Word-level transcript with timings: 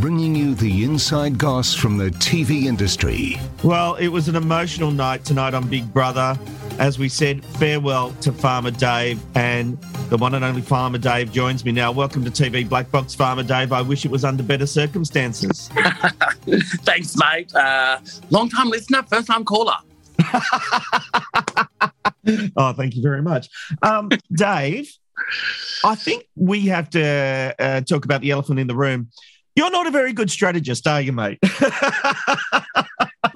bringing 0.00 0.34
you 0.34 0.54
the 0.54 0.84
inside 0.84 1.38
goss 1.38 1.74
from 1.74 1.96
the 1.96 2.10
TV 2.10 2.64
industry. 2.64 3.36
Well, 3.64 3.96
it 3.96 4.08
was 4.08 4.28
an 4.28 4.36
emotional 4.36 4.90
night 4.92 5.24
tonight 5.24 5.54
on 5.54 5.68
Big 5.68 5.92
Brother. 5.92 6.38
As 6.78 6.98
we 6.98 7.08
said, 7.08 7.44
farewell 7.44 8.12
to 8.20 8.30
Farmer 8.30 8.70
Dave, 8.70 9.20
and 9.34 9.80
the 10.10 10.16
one 10.16 10.34
and 10.34 10.44
only 10.44 10.62
Farmer 10.62 10.98
Dave 10.98 11.32
joins 11.32 11.64
me 11.64 11.72
now. 11.72 11.90
Welcome 11.90 12.24
to 12.24 12.30
TV 12.30 12.68
Black 12.68 12.90
Box, 12.92 13.14
Farmer 13.14 13.42
Dave. 13.42 13.72
I 13.72 13.82
wish 13.82 14.04
it 14.04 14.10
was 14.10 14.24
under 14.24 14.44
better 14.44 14.66
circumstances. 14.66 15.68
Thanks, 16.46 17.16
mate. 17.16 17.52
Uh, 17.54 17.98
long 18.30 18.48
time 18.48 18.68
listener, 18.68 19.02
first 19.02 19.26
time 19.26 19.44
caller. 19.44 19.76
oh, 22.56 22.72
thank 22.72 22.94
you 22.94 23.02
very 23.02 23.22
much. 23.22 23.48
Um, 23.82 24.10
Dave, 24.32 24.92
I 25.84 25.94
think 25.96 26.24
we 26.36 26.66
have 26.66 26.90
to 26.90 27.54
uh, 27.58 27.80
talk 27.80 28.04
about 28.04 28.20
the 28.20 28.30
elephant 28.30 28.60
in 28.60 28.68
the 28.68 28.76
room. 28.76 29.08
You're 29.58 29.72
not 29.72 29.88
a 29.88 29.90
very 29.90 30.12
good 30.12 30.30
strategist, 30.30 30.86
are 30.86 31.00
you, 31.00 31.12
mate? 31.12 31.40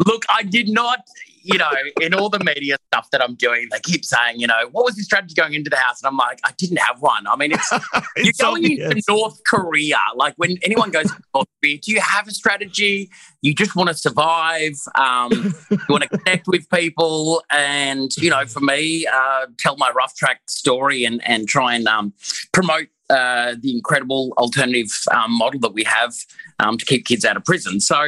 Look, 0.06 0.22
I 0.28 0.44
did 0.44 0.68
not, 0.68 1.00
you 1.42 1.58
know, 1.58 1.72
in 2.00 2.14
all 2.14 2.28
the 2.28 2.38
media 2.38 2.76
stuff 2.92 3.10
that 3.10 3.20
I'm 3.20 3.34
doing, 3.34 3.66
they 3.72 3.80
keep 3.80 4.04
saying, 4.04 4.38
you 4.38 4.46
know, 4.46 4.68
what 4.70 4.84
was 4.84 4.94
the 4.94 5.02
strategy 5.02 5.34
going 5.34 5.54
into 5.54 5.68
the 5.68 5.78
house? 5.78 6.00
And 6.00 6.06
I'm 6.06 6.16
like, 6.16 6.38
I 6.44 6.52
didn't 6.56 6.76
have 6.76 7.02
one. 7.02 7.26
I 7.26 7.34
mean, 7.34 7.50
it's, 7.50 7.68
you're 8.16 8.32
going 8.38 8.64
obvious. 8.64 8.92
into 8.92 9.02
North 9.08 9.40
Korea. 9.48 9.98
Like 10.14 10.34
when 10.36 10.58
anyone 10.62 10.92
goes 10.92 11.10
to 11.10 11.20
North 11.34 11.48
Korea, 11.60 11.78
do 11.78 11.90
you 11.90 12.00
have 12.00 12.28
a 12.28 12.30
strategy? 12.30 13.10
You 13.40 13.52
just 13.52 13.74
want 13.74 13.88
to 13.88 13.94
survive. 13.94 14.74
Um, 14.94 15.56
you 15.70 15.78
want 15.88 16.04
to 16.04 16.08
connect 16.18 16.46
with 16.46 16.70
people. 16.70 17.42
And, 17.50 18.16
you 18.16 18.30
know, 18.30 18.46
for 18.46 18.60
me, 18.60 19.08
uh, 19.12 19.46
tell 19.58 19.76
my 19.76 19.90
ruff 19.90 20.14
track 20.14 20.42
story 20.46 21.04
and, 21.04 21.20
and 21.26 21.48
try 21.48 21.74
and 21.74 21.88
um, 21.88 22.12
promote 22.52 22.86
uh, 23.12 23.54
the 23.60 23.70
incredible 23.76 24.32
alternative 24.38 24.90
um, 25.14 25.32
model 25.38 25.60
that 25.60 25.74
we 25.74 25.84
have 25.84 26.12
um, 26.58 26.76
to 26.78 26.84
keep 26.84 27.04
kids 27.04 27.24
out 27.24 27.36
of 27.36 27.44
prison. 27.44 27.78
So, 27.80 28.00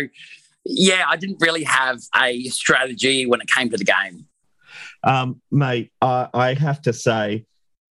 yeah, 0.64 1.04
I 1.08 1.16
didn't 1.16 1.38
really 1.40 1.64
have 1.64 1.98
a 2.16 2.44
strategy 2.44 3.26
when 3.26 3.40
it 3.40 3.48
came 3.54 3.68
to 3.70 3.76
the 3.76 3.84
game. 3.84 4.26
um, 5.04 5.40
mate, 5.50 5.92
I, 6.00 6.28
I 6.32 6.54
have 6.54 6.80
to 6.82 6.92
say, 6.92 7.46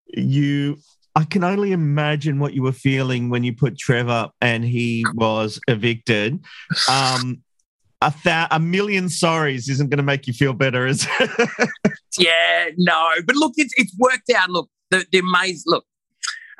you. 0.07 0.77
I 1.13 1.25
can 1.25 1.43
only 1.43 1.73
imagine 1.73 2.39
what 2.39 2.53
you 2.53 2.63
were 2.63 2.71
feeling 2.71 3.29
when 3.29 3.43
you 3.43 3.53
put 3.53 3.77
Trevor 3.77 4.29
and 4.39 4.63
he 4.63 5.03
was 5.13 5.59
evicted. 5.67 6.39
Um, 6.89 7.43
a, 8.01 8.13
thou- 8.23 8.47
a 8.49 8.59
million 8.61 9.07
sorries 9.07 9.69
isn't 9.69 9.89
going 9.89 9.97
to 9.97 10.03
make 10.03 10.25
you 10.25 10.31
feel 10.33 10.53
better, 10.53 10.87
is 10.87 11.05
it? 11.19 11.59
Yeah, 12.17 12.69
no, 12.77 13.09
but 13.25 13.35
look, 13.37 13.53
it's 13.55 13.73
it's 13.77 13.95
worked 13.97 14.29
out. 14.35 14.49
Look, 14.49 14.69
the 14.89 15.05
the 15.11 15.21
maze. 15.21 15.63
Look, 15.65 15.85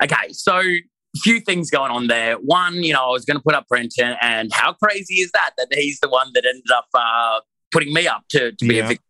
okay, 0.02 0.32
so 0.32 0.58
a 0.58 1.18
few 1.22 1.40
things 1.40 1.70
going 1.70 1.90
on 1.90 2.06
there. 2.06 2.36
One, 2.36 2.82
you 2.82 2.92
know, 2.92 3.04
I 3.04 3.10
was 3.10 3.24
going 3.24 3.36
to 3.36 3.42
put 3.42 3.54
up 3.54 3.66
Brenton, 3.68 4.16
and 4.20 4.52
how 4.52 4.72
crazy 4.74 5.16
is 5.16 5.30
that? 5.32 5.50
That 5.58 5.68
he's 5.72 6.00
the 6.00 6.08
one 6.08 6.28
that 6.34 6.44
ended 6.46 6.70
up 6.74 6.86
uh, 6.94 7.40
putting 7.70 7.92
me 7.92 8.06
up 8.06 8.24
to 8.30 8.52
to 8.52 8.68
be 8.68 8.76
Yeah. 8.76 8.84
a 8.84 8.88
victim. 8.88 9.04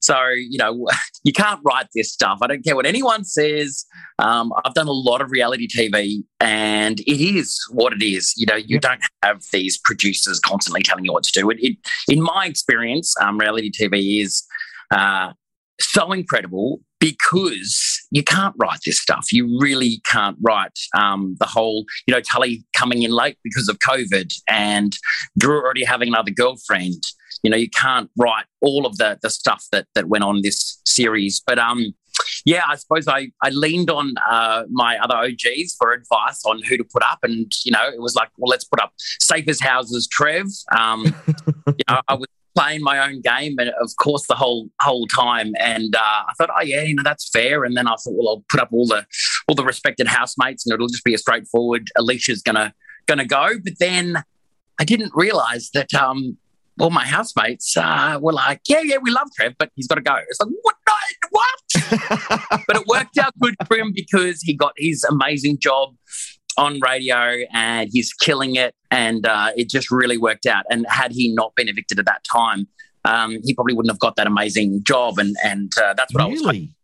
So 0.00 0.30
you 0.30 0.58
know, 0.58 0.88
you 1.24 1.32
can't 1.32 1.60
write 1.64 1.86
this 1.94 2.12
stuff. 2.12 2.38
I 2.42 2.46
don't 2.48 2.64
care 2.64 2.74
what 2.74 2.86
anyone 2.86 3.24
says. 3.24 3.84
Um, 4.18 4.52
I've 4.64 4.74
done 4.74 4.88
a 4.88 4.92
lot 4.92 5.20
of 5.20 5.30
reality 5.30 5.68
TV, 5.68 6.22
and 6.40 7.00
it 7.00 7.20
is 7.36 7.58
what 7.70 7.92
it 7.92 8.02
is. 8.02 8.32
You 8.36 8.46
know, 8.46 8.56
you 8.56 8.80
don't 8.80 9.00
have 9.22 9.42
these 9.52 9.78
producers 9.78 10.40
constantly 10.40 10.82
telling 10.82 11.04
you 11.04 11.12
what 11.12 11.22
to 11.24 11.32
do. 11.32 11.50
It, 11.50 11.58
it 11.60 11.76
in 12.08 12.20
my 12.22 12.46
experience, 12.46 13.14
um, 13.20 13.38
reality 13.38 13.70
TV 13.70 14.22
is. 14.22 14.44
Uh, 14.90 15.32
so 15.82 16.12
incredible 16.12 16.80
because 17.00 18.00
you 18.10 18.22
can't 18.22 18.54
write 18.58 18.80
this 18.86 19.00
stuff. 19.00 19.32
You 19.32 19.58
really 19.60 20.00
can't 20.04 20.36
write 20.40 20.78
um, 20.96 21.36
the 21.40 21.46
whole, 21.46 21.84
you 22.06 22.14
know, 22.14 22.20
Tully 22.20 22.64
coming 22.76 23.02
in 23.02 23.10
late 23.10 23.38
because 23.42 23.68
of 23.68 23.78
COVID 23.78 24.32
and 24.48 24.96
Drew 25.38 25.60
already 25.60 25.84
having 25.84 26.08
another 26.08 26.30
girlfriend. 26.30 27.02
You 27.42 27.50
know, 27.50 27.56
you 27.56 27.70
can't 27.70 28.10
write 28.18 28.44
all 28.60 28.86
of 28.86 28.98
the 28.98 29.18
the 29.20 29.30
stuff 29.30 29.64
that 29.72 29.86
that 29.94 30.08
went 30.08 30.24
on 30.24 30.42
this 30.42 30.80
series. 30.84 31.42
But 31.44 31.58
um, 31.58 31.92
yeah, 32.44 32.62
I 32.68 32.76
suppose 32.76 33.08
I 33.08 33.28
I 33.42 33.50
leaned 33.50 33.90
on 33.90 34.14
uh, 34.28 34.64
my 34.70 34.98
other 34.98 35.16
OGs 35.16 35.74
for 35.78 35.92
advice 35.92 36.42
on 36.44 36.62
who 36.62 36.76
to 36.76 36.84
put 36.84 37.02
up, 37.02 37.18
and 37.22 37.50
you 37.64 37.72
know, 37.72 37.88
it 37.88 38.00
was 38.00 38.14
like, 38.14 38.28
well, 38.38 38.50
let's 38.50 38.64
put 38.64 38.80
up 38.80 38.92
safe 38.98 39.48
as 39.48 39.60
houses, 39.60 40.06
Trev. 40.10 40.46
Um, 40.76 41.04
you 41.66 41.84
know, 41.88 42.00
I 42.08 42.14
was 42.14 42.28
playing 42.54 42.82
my 42.82 42.98
own 43.06 43.20
game, 43.20 43.56
and 43.58 43.70
of 43.80 43.90
course, 44.00 44.26
the 44.26 44.34
whole 44.34 44.68
whole 44.80 45.06
time. 45.06 45.52
And 45.58 45.94
uh, 45.94 45.98
I 46.28 46.32
thought, 46.38 46.50
oh 46.56 46.62
yeah, 46.62 46.82
you 46.82 46.94
know, 46.94 47.02
that's 47.02 47.28
fair. 47.30 47.64
And 47.64 47.76
then 47.76 47.86
I 47.86 47.92
thought, 47.92 48.14
well, 48.14 48.28
I'll 48.28 48.44
put 48.48 48.60
up 48.60 48.68
all 48.72 48.86
the 48.86 49.06
all 49.48 49.54
the 49.54 49.64
respected 49.64 50.06
housemates, 50.06 50.66
and 50.66 50.74
it'll 50.74 50.88
just 50.88 51.04
be 51.04 51.14
a 51.14 51.18
straightforward. 51.18 51.88
Alicia's 51.96 52.42
gonna 52.42 52.72
gonna 53.06 53.26
go, 53.26 53.50
but 53.62 53.74
then 53.78 54.22
I 54.80 54.84
didn't 54.84 55.12
realize 55.14 55.70
that. 55.74 55.92
Um, 55.94 56.38
all 56.80 56.88
my 56.88 57.04
housemates 57.04 57.76
uh, 57.76 58.18
were 58.20 58.32
like, 58.32 58.62
"Yeah, 58.66 58.80
yeah, 58.80 58.96
we 58.96 59.10
love 59.10 59.28
Trev, 59.36 59.54
but 59.58 59.70
he's 59.76 59.86
got 59.86 59.96
to 59.96 60.00
go." 60.00 60.16
It's 60.16 60.40
like, 60.40 60.48
"What? 60.62 60.74
No, 60.88 61.28
what?" 61.30 62.60
but 62.66 62.76
it 62.76 62.86
worked 62.86 63.18
out 63.18 63.38
good 63.38 63.54
for 63.66 63.76
him 63.76 63.92
because 63.94 64.40
he 64.40 64.54
got 64.54 64.72
his 64.78 65.04
amazing 65.04 65.58
job 65.58 65.94
on 66.56 66.80
radio 66.80 67.44
and 67.52 67.90
he's 67.92 68.12
killing 68.12 68.56
it. 68.56 68.74
And 68.90 69.26
uh, 69.26 69.50
it 69.56 69.68
just 69.68 69.90
really 69.90 70.18
worked 70.18 70.46
out. 70.46 70.64
And 70.70 70.86
had 70.88 71.12
he 71.12 71.32
not 71.32 71.54
been 71.54 71.68
evicted 71.68 71.98
at 71.98 72.06
that 72.06 72.22
time, 72.30 72.68
um, 73.04 73.38
he 73.44 73.54
probably 73.54 73.74
wouldn't 73.74 73.90
have 73.90 74.00
got 74.00 74.16
that 74.16 74.26
amazing 74.26 74.82
job. 74.84 75.18
And 75.18 75.36
and 75.44 75.72
uh, 75.82 75.94
that's 75.94 76.12
what 76.14 76.22
I 76.22 76.26
was. 76.26 76.40
really? 76.40 76.74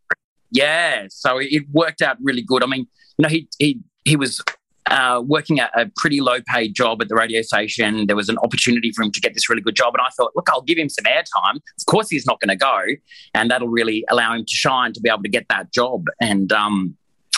Yeah, 0.51 1.05
so 1.09 1.37
it, 1.37 1.47
it 1.51 1.63
worked 1.71 2.01
out 2.01 2.17
really 2.21 2.41
good. 2.41 2.63
I 2.63 2.65
mean, 2.65 2.87
you 3.17 3.23
know, 3.23 3.29
he 3.29 3.47
he 3.57 3.79
he 4.05 4.15
was. 4.15 4.41
Uh, 4.85 5.21
working 5.23 5.59
at 5.59 5.69
a 5.79 5.91
pretty 5.97 6.19
low 6.19 6.39
paid 6.47 6.73
job 6.73 6.99
at 6.99 7.09
the 7.09 7.13
radio 7.13 7.43
station. 7.43 8.07
There 8.07 8.15
was 8.15 8.27
an 8.27 8.39
opportunity 8.39 8.91
for 8.91 9.03
him 9.03 9.11
to 9.11 9.21
get 9.21 9.35
this 9.35 9.47
really 9.47 9.61
good 9.61 9.75
job. 9.75 9.93
And 9.93 10.01
I 10.01 10.09
thought, 10.17 10.31
look, 10.35 10.49
I'll 10.49 10.63
give 10.63 10.79
him 10.79 10.89
some 10.89 11.03
airtime. 11.03 11.57
Of 11.57 11.85
course, 11.85 12.09
he's 12.09 12.25
not 12.25 12.39
going 12.39 12.49
to 12.49 12.55
go. 12.55 12.95
And 13.35 13.51
that'll 13.51 13.67
really 13.67 14.03
allow 14.09 14.33
him 14.33 14.45
to 14.45 14.55
shine 14.55 14.93
to 14.93 14.99
be 14.99 15.07
able 15.07 15.21
to 15.21 15.29
get 15.29 15.47
that 15.49 15.71
job. 15.71 16.05
And, 16.19 16.51
um, 16.51 16.97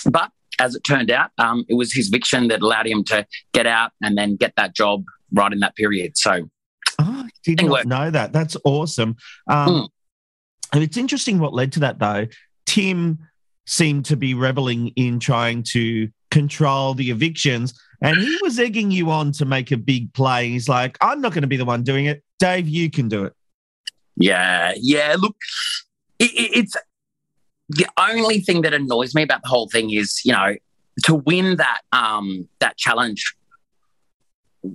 but 0.10 0.32
as 0.62 0.76
it 0.76 0.84
turned 0.84 1.12
out, 1.12 1.32
um, 1.38 1.66
it 1.68 1.74
was 1.74 1.92
his 1.94 2.08
eviction 2.10 2.48
that 2.50 2.62
allowed 2.62 2.88
him 2.88 3.04
to 3.06 3.26
get 3.54 3.66
out 3.68 3.92
and 4.02 4.18
then 4.18 4.36
get 4.36 4.54
that 4.58 4.76
job 4.76 5.04
right 5.34 5.52
in 5.52 5.60
that 5.60 5.76
period. 5.76 6.18
So, 6.18 6.50
Oh, 7.00 7.24
I 7.26 7.30
did 7.44 7.62
not 7.62 7.72
worked. 7.72 7.88
know 7.88 8.12
that. 8.12 8.32
That's 8.34 8.56
awesome. 8.64 9.16
Um. 9.48 9.88
And 10.74 10.82
it's 10.84 10.96
interesting 10.96 11.40
what 11.40 11.54
led 11.54 11.74
to 11.74 11.80
that, 11.82 12.00
though. 12.00 12.28
Tim 12.66 13.20
seemed 13.66 14.06
to 14.06 14.16
be 14.16 14.34
reveling 14.34 14.88
in 14.96 15.20
trying 15.20 15.64
to 15.74 16.08
control 16.30 16.94
the 16.94 17.12
evictions, 17.12 17.74
and 18.02 18.16
he 18.18 18.38
was 18.42 18.58
egging 18.58 18.90
you 18.90 19.12
on 19.12 19.34
to 19.34 19.46
make 19.46 19.72
a 19.72 19.78
big 19.78 20.14
play. 20.14 20.48
He's 20.50 20.70
like, 20.70 20.98
I'm 21.02 21.20
not 21.20 21.34
going 21.34 21.42
to 21.42 21.48
be 21.48 21.58
the 21.58 21.66
one 21.66 21.84
doing 21.84 22.06
it. 22.06 22.24
Dave, 22.40 22.70
you 22.70 22.90
can 22.90 23.10
do 23.10 23.26
it. 23.26 23.34
Yeah, 24.16 24.74
yeah. 24.78 25.16
Look, 25.20 25.36
it, 26.20 26.32
it, 26.32 26.58
it's 26.60 26.76
the 27.72 27.88
only 28.10 28.40
thing 28.42 28.62
that 28.62 28.74
annoys 28.74 29.16
me 29.16 29.24
about 29.24 29.42
the 29.44 29.50
whole 29.50 29.70
thing 29.70 29.92
is, 29.92 30.22
you 30.26 30.34
know, 30.34 30.56
to 31.06 31.16
win 31.16 31.56
that 31.58 31.82
um 31.92 32.48
that 32.60 32.78
challenge 32.78 33.36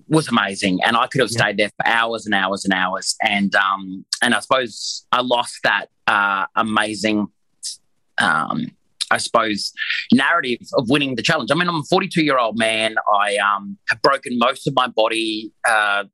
was 0.08 0.28
amazing, 0.28 0.81
and 0.84 0.96
I 0.96 1.06
could 1.06 1.20
have 1.20 1.31
Yeah. 1.31 1.38
stayed 1.40 1.56
there 1.58 1.70
for 1.76 1.87
hours 1.87 2.26
and 2.26 2.34
hours 2.34 2.64
and 2.64 2.72
hours, 2.75 3.16
and 3.22 3.54
um 3.54 4.04
and 4.22 4.34
I 4.34 4.40
suppose 4.40 5.06
I 5.12 5.20
lost 5.20 5.58
that 5.64 5.87
uh 6.06 6.46
amazing 6.56 7.28
um 8.19 8.58
I 9.11 9.19
suppose, 9.19 9.73
narrative 10.12 10.58
of 10.75 10.88
winning 10.88 11.14
the 11.14 11.23
challenge. 11.23 11.50
I 11.53 11.55
mean, 11.55 11.69
I'm 11.69 11.76
a 11.76 11.85
42 11.85 12.25
year 12.25 12.38
old 12.38 12.58
man. 12.58 12.97
I 13.12 13.37
um, 13.37 13.79
have 13.88 14.03
broken 14.03 14.38
most 14.38 14.67
of 14.67 14.75
my 14.75 14.88
body, 14.88 15.53
uh, 15.69 16.05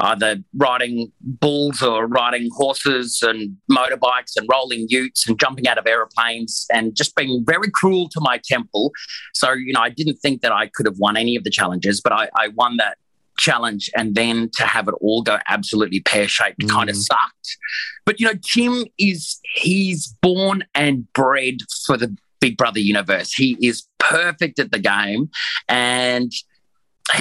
either 0.00 0.36
riding 0.54 1.12
bulls 1.20 1.82
or 1.82 2.06
riding 2.06 2.50
horses 2.54 3.22
and 3.22 3.56
motorbikes 3.70 4.32
and 4.36 4.46
rolling 4.50 4.86
utes 4.88 5.26
and 5.26 5.38
jumping 5.40 5.66
out 5.66 5.78
of 5.78 5.86
aeroplanes 5.86 6.66
and 6.72 6.94
just 6.94 7.14
being 7.16 7.42
very 7.46 7.70
cruel 7.72 8.08
to 8.10 8.20
my 8.20 8.40
temple. 8.44 8.92
So, 9.34 9.52
you 9.52 9.72
know, 9.72 9.80
I 9.80 9.90
didn't 9.90 10.16
think 10.16 10.42
that 10.42 10.52
I 10.52 10.68
could 10.74 10.86
have 10.86 10.98
won 10.98 11.16
any 11.16 11.36
of 11.36 11.44
the 11.44 11.50
challenges, 11.50 12.00
but 12.02 12.12
I, 12.12 12.28
I 12.36 12.48
won 12.48 12.76
that 12.76 12.98
challenge 13.38 13.90
and 13.96 14.14
then 14.14 14.50
to 14.54 14.64
have 14.64 14.88
it 14.88 14.94
all 15.00 15.22
go 15.22 15.38
absolutely 15.48 16.00
pear-shaped 16.00 16.58
mm. 16.58 16.70
kind 16.70 16.88
of 16.88 16.96
sucked 16.96 17.58
but 18.06 18.18
you 18.18 18.26
know 18.26 18.32
tim 18.42 18.84
is 18.98 19.38
he's 19.54 20.16
born 20.22 20.64
and 20.74 21.12
bred 21.12 21.56
for 21.86 21.96
the 21.96 22.16
big 22.40 22.56
brother 22.56 22.80
universe. 22.80 23.32
He 23.32 23.56
is 23.60 23.86
perfect 23.98 24.58
at 24.58 24.72
the 24.72 24.78
game. 24.78 25.30
And 25.68 26.32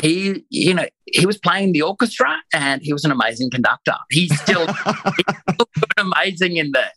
he 0.01 0.43
you 0.49 0.73
know 0.73 0.87
he 1.05 1.27
was 1.27 1.37
playing 1.37 1.71
the 1.71 1.83
orchestra 1.83 2.35
and 2.53 2.81
he 2.81 2.91
was 2.91 3.05
an 3.05 3.11
amazing 3.11 3.51
conductor. 3.51 3.95
He's 4.09 4.35
still, 4.41 4.65
he's 5.17 5.83
amazing 5.97 6.57
in 6.57 6.71
there. 6.71 6.91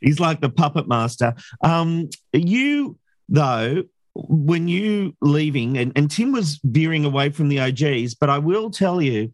He's 0.00 0.20
like 0.20 0.40
the 0.40 0.50
puppet 0.50 0.86
master. 0.86 1.34
Um 1.62 2.10
you 2.32 2.98
though 3.28 3.84
when 4.14 4.68
you 4.68 5.16
leaving, 5.20 5.78
and, 5.78 5.92
and 5.96 6.10
Tim 6.10 6.32
was 6.32 6.60
veering 6.64 7.04
away 7.04 7.30
from 7.30 7.48
the 7.48 7.60
OGs, 7.60 8.14
but 8.14 8.28
I 8.28 8.38
will 8.38 8.70
tell 8.70 9.00
you 9.00 9.32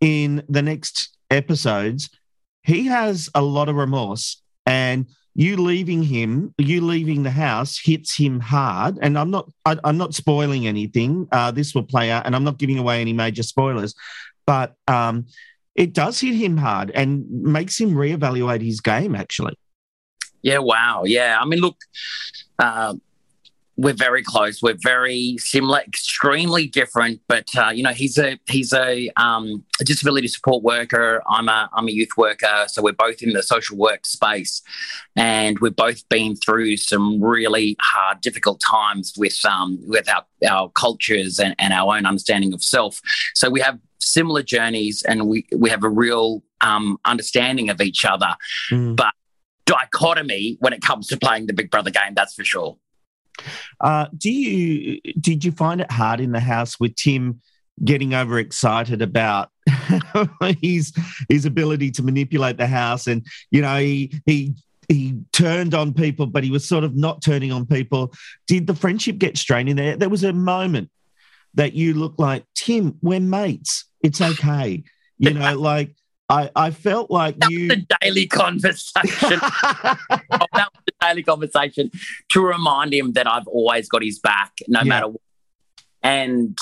in 0.00 0.42
the 0.48 0.62
next 0.62 1.16
episodes, 1.30 2.10
he 2.62 2.86
has 2.86 3.28
a 3.34 3.42
lot 3.42 3.68
of 3.68 3.76
remorse. 3.76 4.42
And 4.66 5.06
you 5.40 5.56
leaving 5.56 6.02
him, 6.02 6.54
you 6.58 6.82
leaving 6.82 7.22
the 7.22 7.30
house 7.30 7.80
hits 7.82 8.14
him 8.14 8.40
hard. 8.40 8.98
And 9.00 9.18
I'm 9.18 9.30
not, 9.30 9.50
I, 9.64 9.78
am 9.84 9.96
not 9.96 10.12
spoiling 10.12 10.66
anything. 10.66 11.28
Uh, 11.32 11.50
this 11.50 11.74
will 11.74 11.82
play 11.82 12.10
out, 12.10 12.26
and 12.26 12.36
I'm 12.36 12.44
not 12.44 12.58
giving 12.58 12.76
away 12.76 13.00
any 13.00 13.14
major 13.14 13.42
spoilers, 13.42 13.94
but 14.44 14.74
um, 14.86 15.28
it 15.74 15.94
does 15.94 16.20
hit 16.20 16.34
him 16.34 16.58
hard 16.58 16.90
and 16.90 17.24
makes 17.30 17.80
him 17.80 17.92
reevaluate 17.92 18.60
his 18.62 18.82
game. 18.82 19.14
Actually. 19.14 19.54
Yeah. 20.42 20.58
Wow. 20.58 21.04
Yeah. 21.06 21.38
I 21.40 21.46
mean, 21.46 21.60
look. 21.60 21.78
Uh, 22.58 22.96
we're 23.80 23.94
very 23.94 24.22
close. 24.22 24.60
We're 24.62 24.76
very 24.78 25.36
similar, 25.38 25.80
extremely 25.80 26.66
different. 26.66 27.22
But 27.28 27.48
uh, 27.56 27.70
you 27.70 27.82
know, 27.82 27.94
he's 27.94 28.18
a 28.18 28.38
he's 28.46 28.74
a, 28.74 29.10
um, 29.16 29.64
a, 29.80 29.84
disability 29.84 30.28
support 30.28 30.62
worker. 30.62 31.22
I'm 31.26 31.48
a 31.48 31.70
I'm 31.72 31.88
a 31.88 31.90
youth 31.90 32.10
worker. 32.18 32.66
So 32.68 32.82
we're 32.82 32.92
both 32.92 33.22
in 33.22 33.32
the 33.32 33.42
social 33.42 33.78
work 33.78 34.04
space, 34.04 34.60
and 35.16 35.58
we've 35.60 35.74
both 35.74 36.06
been 36.10 36.36
through 36.36 36.76
some 36.76 37.24
really 37.24 37.76
hard, 37.80 38.20
difficult 38.20 38.60
times 38.60 39.14
with 39.16 39.42
um, 39.46 39.78
with 39.86 40.10
our 40.10 40.26
our 40.46 40.68
cultures 40.70 41.38
and, 41.38 41.54
and 41.58 41.72
our 41.72 41.96
own 41.96 42.04
understanding 42.04 42.52
of 42.52 42.62
self. 42.62 43.00
So 43.34 43.48
we 43.48 43.60
have 43.60 43.78
similar 43.98 44.42
journeys, 44.42 45.02
and 45.04 45.26
we 45.26 45.46
we 45.56 45.70
have 45.70 45.84
a 45.84 45.90
real 45.90 46.42
um, 46.60 46.98
understanding 47.06 47.70
of 47.70 47.80
each 47.80 48.04
other. 48.04 48.34
Mm. 48.70 48.96
But 48.96 49.14
dichotomy 49.64 50.58
when 50.60 50.74
it 50.74 50.82
comes 50.82 51.06
to 51.06 51.16
playing 51.16 51.46
the 51.46 51.54
Big 51.54 51.70
Brother 51.70 51.90
game, 51.90 52.12
that's 52.14 52.34
for 52.34 52.44
sure. 52.44 52.76
Uh, 53.80 54.06
do 54.16 54.30
you 54.30 55.00
did 55.20 55.44
you 55.44 55.52
find 55.52 55.80
it 55.80 55.90
hard 55.90 56.20
in 56.20 56.32
the 56.32 56.40
house 56.40 56.78
with 56.78 56.94
Tim 56.96 57.40
getting 57.84 58.14
overexcited 58.14 59.02
about 59.02 59.50
his 60.62 60.92
his 61.28 61.44
ability 61.44 61.90
to 61.90 62.02
manipulate 62.02 62.56
the 62.58 62.66
house 62.66 63.06
and 63.06 63.24
you 63.50 63.62
know 63.62 63.78
he 63.78 64.12
he 64.26 64.54
he 64.88 65.18
turned 65.32 65.74
on 65.74 65.94
people 65.94 66.26
but 66.26 66.44
he 66.44 66.50
was 66.50 66.68
sort 66.68 66.84
of 66.84 66.94
not 66.96 67.22
turning 67.22 67.52
on 67.52 67.64
people 67.64 68.12
did 68.46 68.66
the 68.66 68.74
friendship 68.74 69.18
get 69.18 69.38
strained 69.38 69.68
in 69.68 69.76
there 69.76 69.96
there 69.96 70.08
was 70.08 70.24
a 70.24 70.32
moment 70.32 70.90
that 71.54 71.72
you 71.72 71.94
look 71.94 72.14
like 72.18 72.44
tim 72.54 72.98
we're 73.00 73.20
mates 73.20 73.86
it's 74.02 74.20
okay 74.20 74.82
you 75.18 75.30
know 75.34 75.58
like 75.58 75.94
I, 76.30 76.48
I 76.54 76.70
felt 76.70 77.10
like 77.10 77.34
you. 77.48 77.66
The 77.66 77.84
daily 78.00 78.28
conversation. 78.28 79.40
daily 81.00 81.22
conversation 81.22 81.90
to 82.30 82.40
remind 82.40 82.92
him 82.92 83.12
that 83.12 83.26
I've 83.26 83.46
always 83.46 83.88
got 83.88 84.02
his 84.02 84.18
back, 84.18 84.52
no 84.68 84.80
yeah. 84.80 84.84
matter 84.84 85.08
what. 85.08 85.20
And 86.02 86.58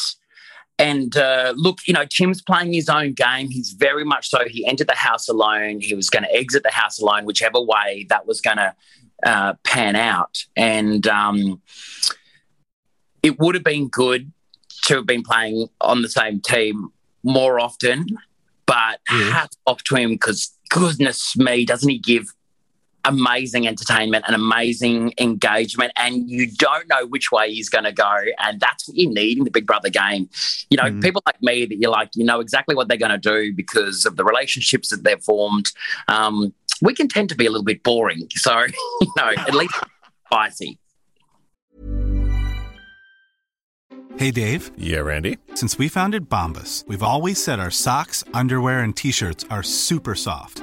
and 0.79 1.17
uh, 1.17 1.55
look, 1.57 1.79
you 1.87 1.93
know, 1.93 2.05
Tim's 2.05 2.41
playing 2.41 2.73
his 2.73 2.89
own 2.89 3.13
game. 3.13 3.51
He's 3.51 3.73
very 3.73 4.05
much 4.05 4.31
so. 4.31 4.45
He 4.47 4.65
entered 4.65 4.87
the 4.87 4.95
house 4.95 5.29
alone. 5.29 5.81
He 5.81 5.95
was 5.95 6.09
going 6.09 6.23
to 6.23 6.33
exit 6.33 6.63
the 6.63 6.71
house 6.71 7.01
alone, 7.01 7.25
whichever 7.25 7.61
way 7.61 8.07
that 8.11 8.27
was 8.27 8.41
going 8.41 8.59
to 8.59 8.75
uh, 9.25 9.55
pan 9.65 9.97
out. 9.97 10.45
And 10.55 11.05
um, 11.09 11.61
it 13.25 13.41
would 13.41 13.57
have 13.57 13.65
been 13.65 13.89
good 13.89 14.33
to 14.85 14.97
have 14.97 15.07
been 15.07 15.23
playing 15.23 15.69
on 15.81 16.03
the 16.03 16.09
same 16.09 16.41
team 16.41 16.93
more 17.25 17.59
often. 17.59 18.07
But 18.65 19.01
yeah. 19.11 19.31
hats 19.31 19.57
off 19.67 19.83
to 19.85 19.97
him 19.97 20.11
because 20.11 20.57
goodness 20.69 21.37
me, 21.37 21.65
doesn't 21.65 21.89
he 21.89 21.99
give 21.99 22.33
amazing 23.05 23.67
entertainment 23.67 24.25
and 24.27 24.35
amazing 24.35 25.15
engagement, 25.19 25.93
and 25.97 26.29
you 26.29 26.51
don't 26.51 26.89
know 26.89 27.07
which 27.07 27.31
way 27.33 27.53
he's 27.53 27.69
going 27.69 27.85
to 27.85 27.93
go. 27.93 28.17
And 28.39 28.61
that's 28.61 28.89
what 28.89 28.97
you 28.97 29.13
need 29.13 29.39
in 29.39 29.45
the 29.45 29.51
Big 29.51 29.67
Brother 29.67 29.91
game. 29.91 30.29
You 30.71 30.77
know, 30.77 30.85
mm. 30.85 31.03
people 31.03 31.23
like 31.27 31.41
me 31.43 31.67
that 31.67 31.77
you're 31.77 31.91
like, 31.91 32.11
you 32.15 32.25
know 32.25 32.41
exactly 32.41 32.75
what 32.75 32.89
they're 32.89 32.99
going 32.99 33.11
to 33.11 33.19
do 33.19 33.55
because 33.55 34.05
of 34.05 34.17
the 34.17 34.25
relationships 34.25 34.89
that 34.91 35.05
they've 35.05 35.23
formed. 35.23 35.67
Um, 36.09 36.53
we 36.83 36.95
can 36.95 37.09
tend 37.09 37.29
to 37.31 37.35
be 37.35 37.47
a 37.47 37.51
little 37.51 37.65
bit 37.65 37.83
boring. 37.83 38.29
So, 38.35 38.59
you 39.01 39.13
know, 39.17 39.31
at 39.37 39.55
least 39.55 39.75
spicy. 40.27 40.79
Hey, 44.17 44.33
Dave. 44.33 44.73
Yeah, 44.77 44.99
Randy. 44.99 45.39
Since 45.55 45.79
we 45.79 45.89
founded 45.89 46.29
Bombas, 46.29 46.87
we've 46.89 47.05
always 47.05 47.43
said 47.43 47.61
our 47.61 47.71
socks, 47.71 48.25
underwear, 48.35 48.81
and 48.81 48.97
t 48.97 49.13
shirts 49.13 49.45
are 49.49 49.63
super 49.63 50.17
soft. 50.17 50.63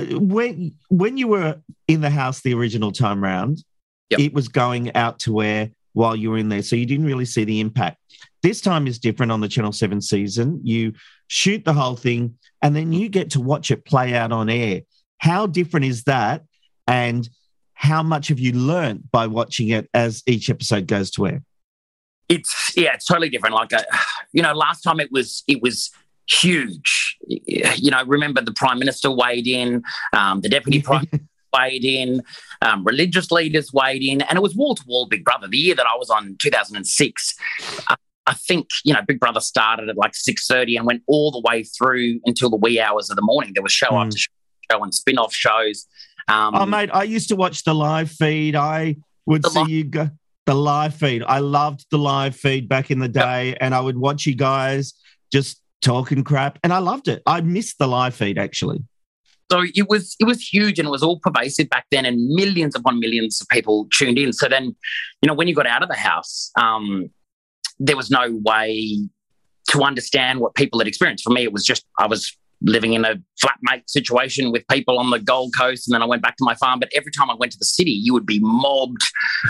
when 0.00 0.74
when 0.88 1.16
you 1.16 1.28
were 1.28 1.60
in 1.88 2.00
the 2.00 2.10
house 2.10 2.40
the 2.42 2.54
original 2.54 2.92
time 2.92 3.22
round, 3.22 3.62
yep. 4.10 4.20
it 4.20 4.32
was 4.32 4.48
going 4.48 4.94
out 4.94 5.18
to 5.20 5.42
air 5.42 5.70
while 5.92 6.14
you 6.14 6.30
were 6.30 6.38
in 6.38 6.48
there, 6.48 6.62
so 6.62 6.76
you 6.76 6.86
didn't 6.86 7.06
really 7.06 7.24
see 7.24 7.44
the 7.44 7.60
impact. 7.60 7.98
This 8.42 8.60
time 8.60 8.86
is 8.86 8.98
different 8.98 9.32
on 9.32 9.40
the 9.40 9.48
Channel 9.48 9.72
Seven 9.72 10.00
season. 10.00 10.60
You 10.62 10.92
shoot 11.28 11.64
the 11.64 11.72
whole 11.72 11.96
thing, 11.96 12.38
and 12.62 12.76
then 12.76 12.92
you 12.92 13.08
get 13.08 13.30
to 13.30 13.40
watch 13.40 13.70
it 13.70 13.84
play 13.84 14.14
out 14.14 14.32
on 14.32 14.48
air. 14.48 14.82
How 15.18 15.46
different 15.46 15.86
is 15.86 16.04
that? 16.04 16.42
And 16.86 17.28
how 17.74 18.02
much 18.02 18.28
have 18.28 18.38
you 18.38 18.52
learned 18.52 19.10
by 19.10 19.26
watching 19.26 19.68
it 19.68 19.88
as 19.92 20.22
each 20.26 20.50
episode 20.50 20.86
goes 20.86 21.10
to 21.12 21.26
air? 21.26 21.42
It's 22.28 22.72
yeah, 22.76 22.94
it's 22.94 23.06
totally 23.06 23.28
different. 23.28 23.54
Like, 23.54 23.72
uh, 23.72 23.82
you 24.32 24.42
know, 24.42 24.52
last 24.52 24.82
time 24.82 25.00
it 25.00 25.10
was 25.12 25.44
it 25.46 25.62
was 25.62 25.90
huge. 26.28 27.16
You 27.26 27.90
know, 27.90 28.04
remember 28.04 28.40
the 28.40 28.52
prime 28.52 28.78
minister 28.78 29.10
weighed 29.10 29.46
in, 29.46 29.82
um, 30.12 30.40
the 30.40 30.48
deputy 30.48 30.82
prime 30.82 31.06
weighed 31.56 31.84
in, 31.84 32.22
um, 32.62 32.84
religious 32.84 33.30
leaders 33.30 33.72
weighed 33.72 34.02
in, 34.02 34.22
and 34.22 34.36
it 34.36 34.42
was 34.42 34.54
wall 34.54 34.74
to 34.74 34.82
wall 34.86 35.06
Big 35.06 35.24
Brother. 35.24 35.48
The 35.48 35.58
year 35.58 35.74
that 35.74 35.86
I 35.86 35.96
was 35.96 36.10
on, 36.10 36.36
2006. 36.38 37.34
Uh, 37.88 37.96
I 38.28 38.34
think 38.34 38.68
you 38.84 38.92
know 38.92 39.00
Big 39.06 39.20
Brother 39.20 39.40
started 39.40 39.88
at 39.88 39.96
like 39.96 40.14
six 40.14 40.46
thirty 40.46 40.76
and 40.76 40.84
went 40.84 41.02
all 41.06 41.30
the 41.30 41.40
way 41.48 41.62
through 41.62 42.20
until 42.24 42.50
the 42.50 42.56
wee 42.56 42.80
hours 42.80 43.08
of 43.08 43.16
the 43.16 43.22
morning. 43.22 43.52
There 43.54 43.62
was 43.62 43.72
show 43.72 43.86
mm. 43.86 44.04
after 44.04 44.18
show 44.18 44.82
and 44.82 44.92
spin 44.92 45.16
off 45.16 45.32
shows. 45.32 45.86
Um, 46.28 46.54
oh 46.56 46.66
mate, 46.66 46.90
I 46.92 47.04
used 47.04 47.28
to 47.28 47.36
watch 47.36 47.62
the 47.62 47.74
live 47.74 48.10
feed. 48.10 48.56
I 48.56 48.96
would 49.26 49.46
see 49.46 49.62
li- 49.62 49.72
you 49.72 49.84
go 49.84 50.10
the 50.44 50.54
live 50.54 50.94
feed. 50.94 51.22
I 51.24 51.38
loved 51.38 51.86
the 51.90 51.98
live 51.98 52.34
feed 52.34 52.68
back 52.68 52.90
in 52.90 52.98
the 52.98 53.08
day, 53.08 53.50
yep. 53.50 53.58
and 53.60 53.74
I 53.74 53.80
would 53.80 53.96
watch 53.96 54.26
you 54.26 54.34
guys 54.34 54.94
just 55.32 55.60
talking 55.82 56.24
crap, 56.24 56.58
and 56.62 56.72
I 56.72 56.78
loved 56.78 57.08
it. 57.08 57.22
I 57.26 57.40
missed 57.40 57.78
the 57.78 57.86
live 57.86 58.14
feed 58.14 58.38
actually. 58.38 58.82
So 59.50 59.62
it 59.62 59.88
was 59.88 60.16
it 60.18 60.24
was 60.24 60.40
huge 60.42 60.78
and 60.78 60.88
it 60.88 60.90
was 60.90 61.02
all 61.02 61.20
pervasive 61.20 61.68
back 61.68 61.86
then, 61.90 62.04
and 62.04 62.26
millions 62.28 62.74
upon 62.74 62.98
millions 62.98 63.40
of 63.40 63.48
people 63.48 63.86
tuned 63.92 64.18
in. 64.18 64.32
So 64.32 64.48
then, 64.48 64.74
you 65.22 65.26
know, 65.26 65.34
when 65.34 65.46
you 65.46 65.54
got 65.54 65.66
out 65.66 65.82
of 65.82 65.88
the 65.88 65.96
house, 65.96 66.50
um, 66.58 67.10
there 67.78 67.96
was 67.96 68.10
no 68.10 68.40
way 68.44 68.98
to 69.68 69.82
understand 69.82 70.40
what 70.40 70.54
people 70.54 70.80
had 70.80 70.88
experienced. 70.88 71.24
For 71.24 71.30
me, 71.30 71.44
it 71.44 71.52
was 71.52 71.64
just 71.64 71.84
I 71.98 72.06
was 72.06 72.36
living 72.62 72.94
in 72.94 73.04
a 73.04 73.16
flatmate 73.40 73.82
situation 73.86 74.50
with 74.50 74.66
people 74.68 74.98
on 74.98 75.10
the 75.10 75.20
Gold 75.20 75.52
Coast, 75.56 75.86
and 75.86 75.94
then 75.94 76.02
I 76.02 76.06
went 76.06 76.22
back 76.22 76.36
to 76.36 76.44
my 76.44 76.54
farm. 76.54 76.80
But 76.80 76.90
every 76.94 77.12
time 77.12 77.30
I 77.30 77.34
went 77.34 77.52
to 77.52 77.58
the 77.58 77.66
city, 77.66 77.92
you 77.92 78.12
would 78.14 78.26
be 78.26 78.40
mobbed. 78.40 79.02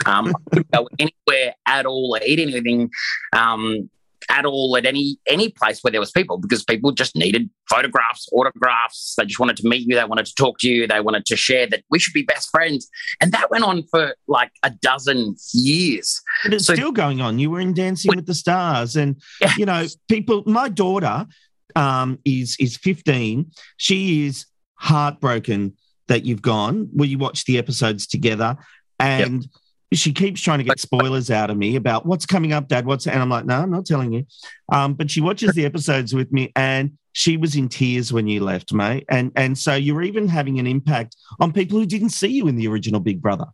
Um, 0.05 0.29
I 0.29 0.51
couldn't 0.51 0.71
go 0.73 0.89
anywhere 0.99 1.55
at 1.67 1.87
all, 1.87 2.17
or 2.17 2.23
eat 2.23 2.39
anything. 2.39 2.91
Um, 3.33 3.89
at 4.31 4.45
all 4.47 4.77
at 4.77 4.87
any 4.87 5.19
any 5.27 5.49
place 5.51 5.81
where 5.83 5.91
there 5.91 6.01
was 6.01 6.11
people 6.11 6.39
because 6.39 6.65
people 6.65 6.91
just 6.91 7.15
needed 7.17 7.49
photographs 7.69 8.27
autographs 8.33 9.15
they 9.19 9.25
just 9.25 9.39
wanted 9.39 9.57
to 9.57 9.69
meet 9.69 9.87
you 9.87 9.95
they 9.95 10.05
wanted 10.05 10.27
to 10.27 10.35
talk 10.35 10.59
to 10.59 10.69
you 10.69 10.87
they 10.87 11.01
wanted 11.01 11.25
to 11.27 11.37
share 11.37 11.67
that 11.67 11.83
we 11.91 11.99
should 11.99 12.13
be 12.15 12.23
best 12.23 12.49
friends 12.51 12.89
and 13.21 13.31
that 13.33 13.51
went 13.51 13.63
on 13.65 13.83
for 13.91 14.15
like 14.27 14.51
a 14.63 14.71
dozen 14.83 15.35
years 15.53 16.21
But 16.43 16.55
it's 16.55 16.67
So- 16.67 16.75
still 16.75 16.93
going 16.93 17.21
on. 17.21 17.39
You 17.39 17.51
were 17.51 17.61
in 17.61 17.75
Dancing 17.75 18.13
with 18.17 18.27
the 18.27 18.35
Stars, 18.35 18.97
and 18.97 19.21
Yeah. 19.41 19.53
you 19.57 19.67
know, 19.67 19.87
people. 20.09 20.43
My 20.47 20.69
daughter 20.69 21.27
um, 21.75 22.19
is 22.25 22.57
is 22.59 22.77
fifteen. 22.77 23.51
She 23.77 24.27
is 24.27 24.47
heartbroken 24.75 25.75
that 26.09 26.25
you've 26.25 26.43
gone. 26.43 26.89
Well, 26.93 27.09
you 27.09 27.19
watch 27.19 27.45
the 27.45 27.59
episodes 27.59 28.07
together, 28.07 28.57
and 28.99 29.47
she 29.93 30.13
keeps 30.13 30.41
trying 30.41 30.59
to 30.59 30.65
get 30.65 30.81
spoilers 30.81 31.31
out 31.31 31.51
of 31.51 31.57
me 31.57 31.77
about 31.77 32.07
what's 32.07 32.27
coming 32.27 32.53
up, 32.53 32.69
Dad. 32.69 32.87
What's 32.87 33.07
and 33.07 33.21
I'm 33.21 33.29
like, 33.29 33.45
no, 33.45 33.55
I'm 33.55 33.71
not 33.71 33.87
telling 33.87 34.13
you. 34.13 34.27
Um, 34.71 34.95
but 34.95 35.11
she 35.11 35.21
watches 35.21 35.53
the 35.53 35.65
episodes 35.65 36.15
with 36.15 36.33
me, 36.33 36.53
and 36.57 36.99
she 37.13 37.37
was 37.37 37.55
in 37.55 37.69
tears 37.69 38.13
when 38.13 38.27
you 38.27 38.43
left, 38.43 38.73
mate. 38.73 39.05
And 39.09 39.33
and 39.37 39.57
so 39.57 39.75
you're 39.75 40.03
even 40.03 40.29
having 40.29 40.59
an 40.59 40.67
impact 40.67 41.17
on 41.41 41.53
people 41.53 41.79
who 41.79 41.87
didn't 41.87 42.11
see 42.11 42.29
you 42.29 42.49
in 42.49 42.57
the 42.57 42.67
original 42.69 43.01
Big 43.01 43.23
Brother. 43.23 43.47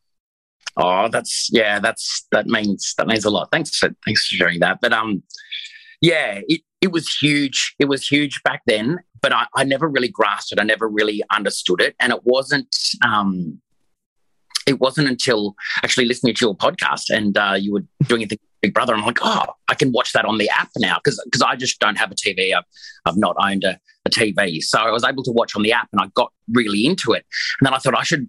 Oh, 0.77 1.09
that's 1.09 1.51
yeah, 1.53 1.79
that's 1.79 2.27
that 2.31 2.47
means 2.47 2.95
that 2.97 3.07
means 3.07 3.25
a 3.25 3.31
lot. 3.31 3.51
Thanks 3.53 3.77
for 3.77 3.91
thanks 4.05 4.27
for 4.27 4.37
sharing 4.37 4.61
that. 4.61 4.79
But 4.81 4.93
um, 4.93 5.23
yeah, 6.01 6.41
it 6.49 6.62
it 6.81 6.93
was 6.93 7.15
huge. 7.15 7.75
It 7.79 7.87
was 7.87 8.07
huge 8.07 8.43
back 8.43 8.62
then, 8.67 8.99
but 9.21 9.33
I, 9.33 9.47
I 9.55 9.65
never 9.65 9.89
really 9.89 10.09
grasped 10.09 10.53
it. 10.53 10.61
I 10.61 10.65
never 10.65 10.89
really 10.89 11.23
understood 11.35 11.83
it, 11.83 11.95
and 12.01 12.12
it 12.12 12.25
wasn't 12.25 12.75
um, 13.05 13.61
it 14.66 14.81
wasn't 14.81 15.09
until 15.09 15.54
actually 15.83 16.07
listening 16.07 16.35
to 16.35 16.47
your 16.47 16.57
podcast 16.57 17.11
and 17.11 17.37
uh, 17.37 17.54
you 17.59 17.73
were 17.73 17.85
doing 18.07 18.23
a 18.23 18.28
Big 18.62 18.73
Brother. 18.73 18.95
I'm 18.95 19.04
like, 19.04 19.19
oh, 19.23 19.45
I 19.69 19.75
can 19.75 19.90
watch 19.92 20.12
that 20.12 20.25
on 20.25 20.38
the 20.38 20.49
app 20.50 20.71
now 20.78 20.99
because 21.02 21.21
because 21.25 21.42
I 21.42 21.57
just 21.57 21.81
don't 21.81 21.99
have 21.99 22.12
a 22.12 22.14
TV. 22.14 22.54
I've 22.54 22.64
I've 23.04 23.16
not 23.16 23.37
owned 23.38 23.64
a, 23.64 23.78
a 24.07 24.11
TV, 24.11 24.62
so 24.62 24.78
I 24.78 24.90
was 24.90 25.04
able 25.04 25.25
to 25.25 25.33
watch 25.33 25.57
on 25.57 25.62
the 25.62 25.73
app, 25.73 25.88
and 25.92 26.00
I 26.00 26.07
got 26.14 26.33
really 26.52 26.87
into 26.87 27.12
it. 27.12 27.26
And 27.61 27.66
then 27.66 27.75
I 27.75 27.78
thought 27.78 27.97
I 27.97 28.04
should 28.04 28.28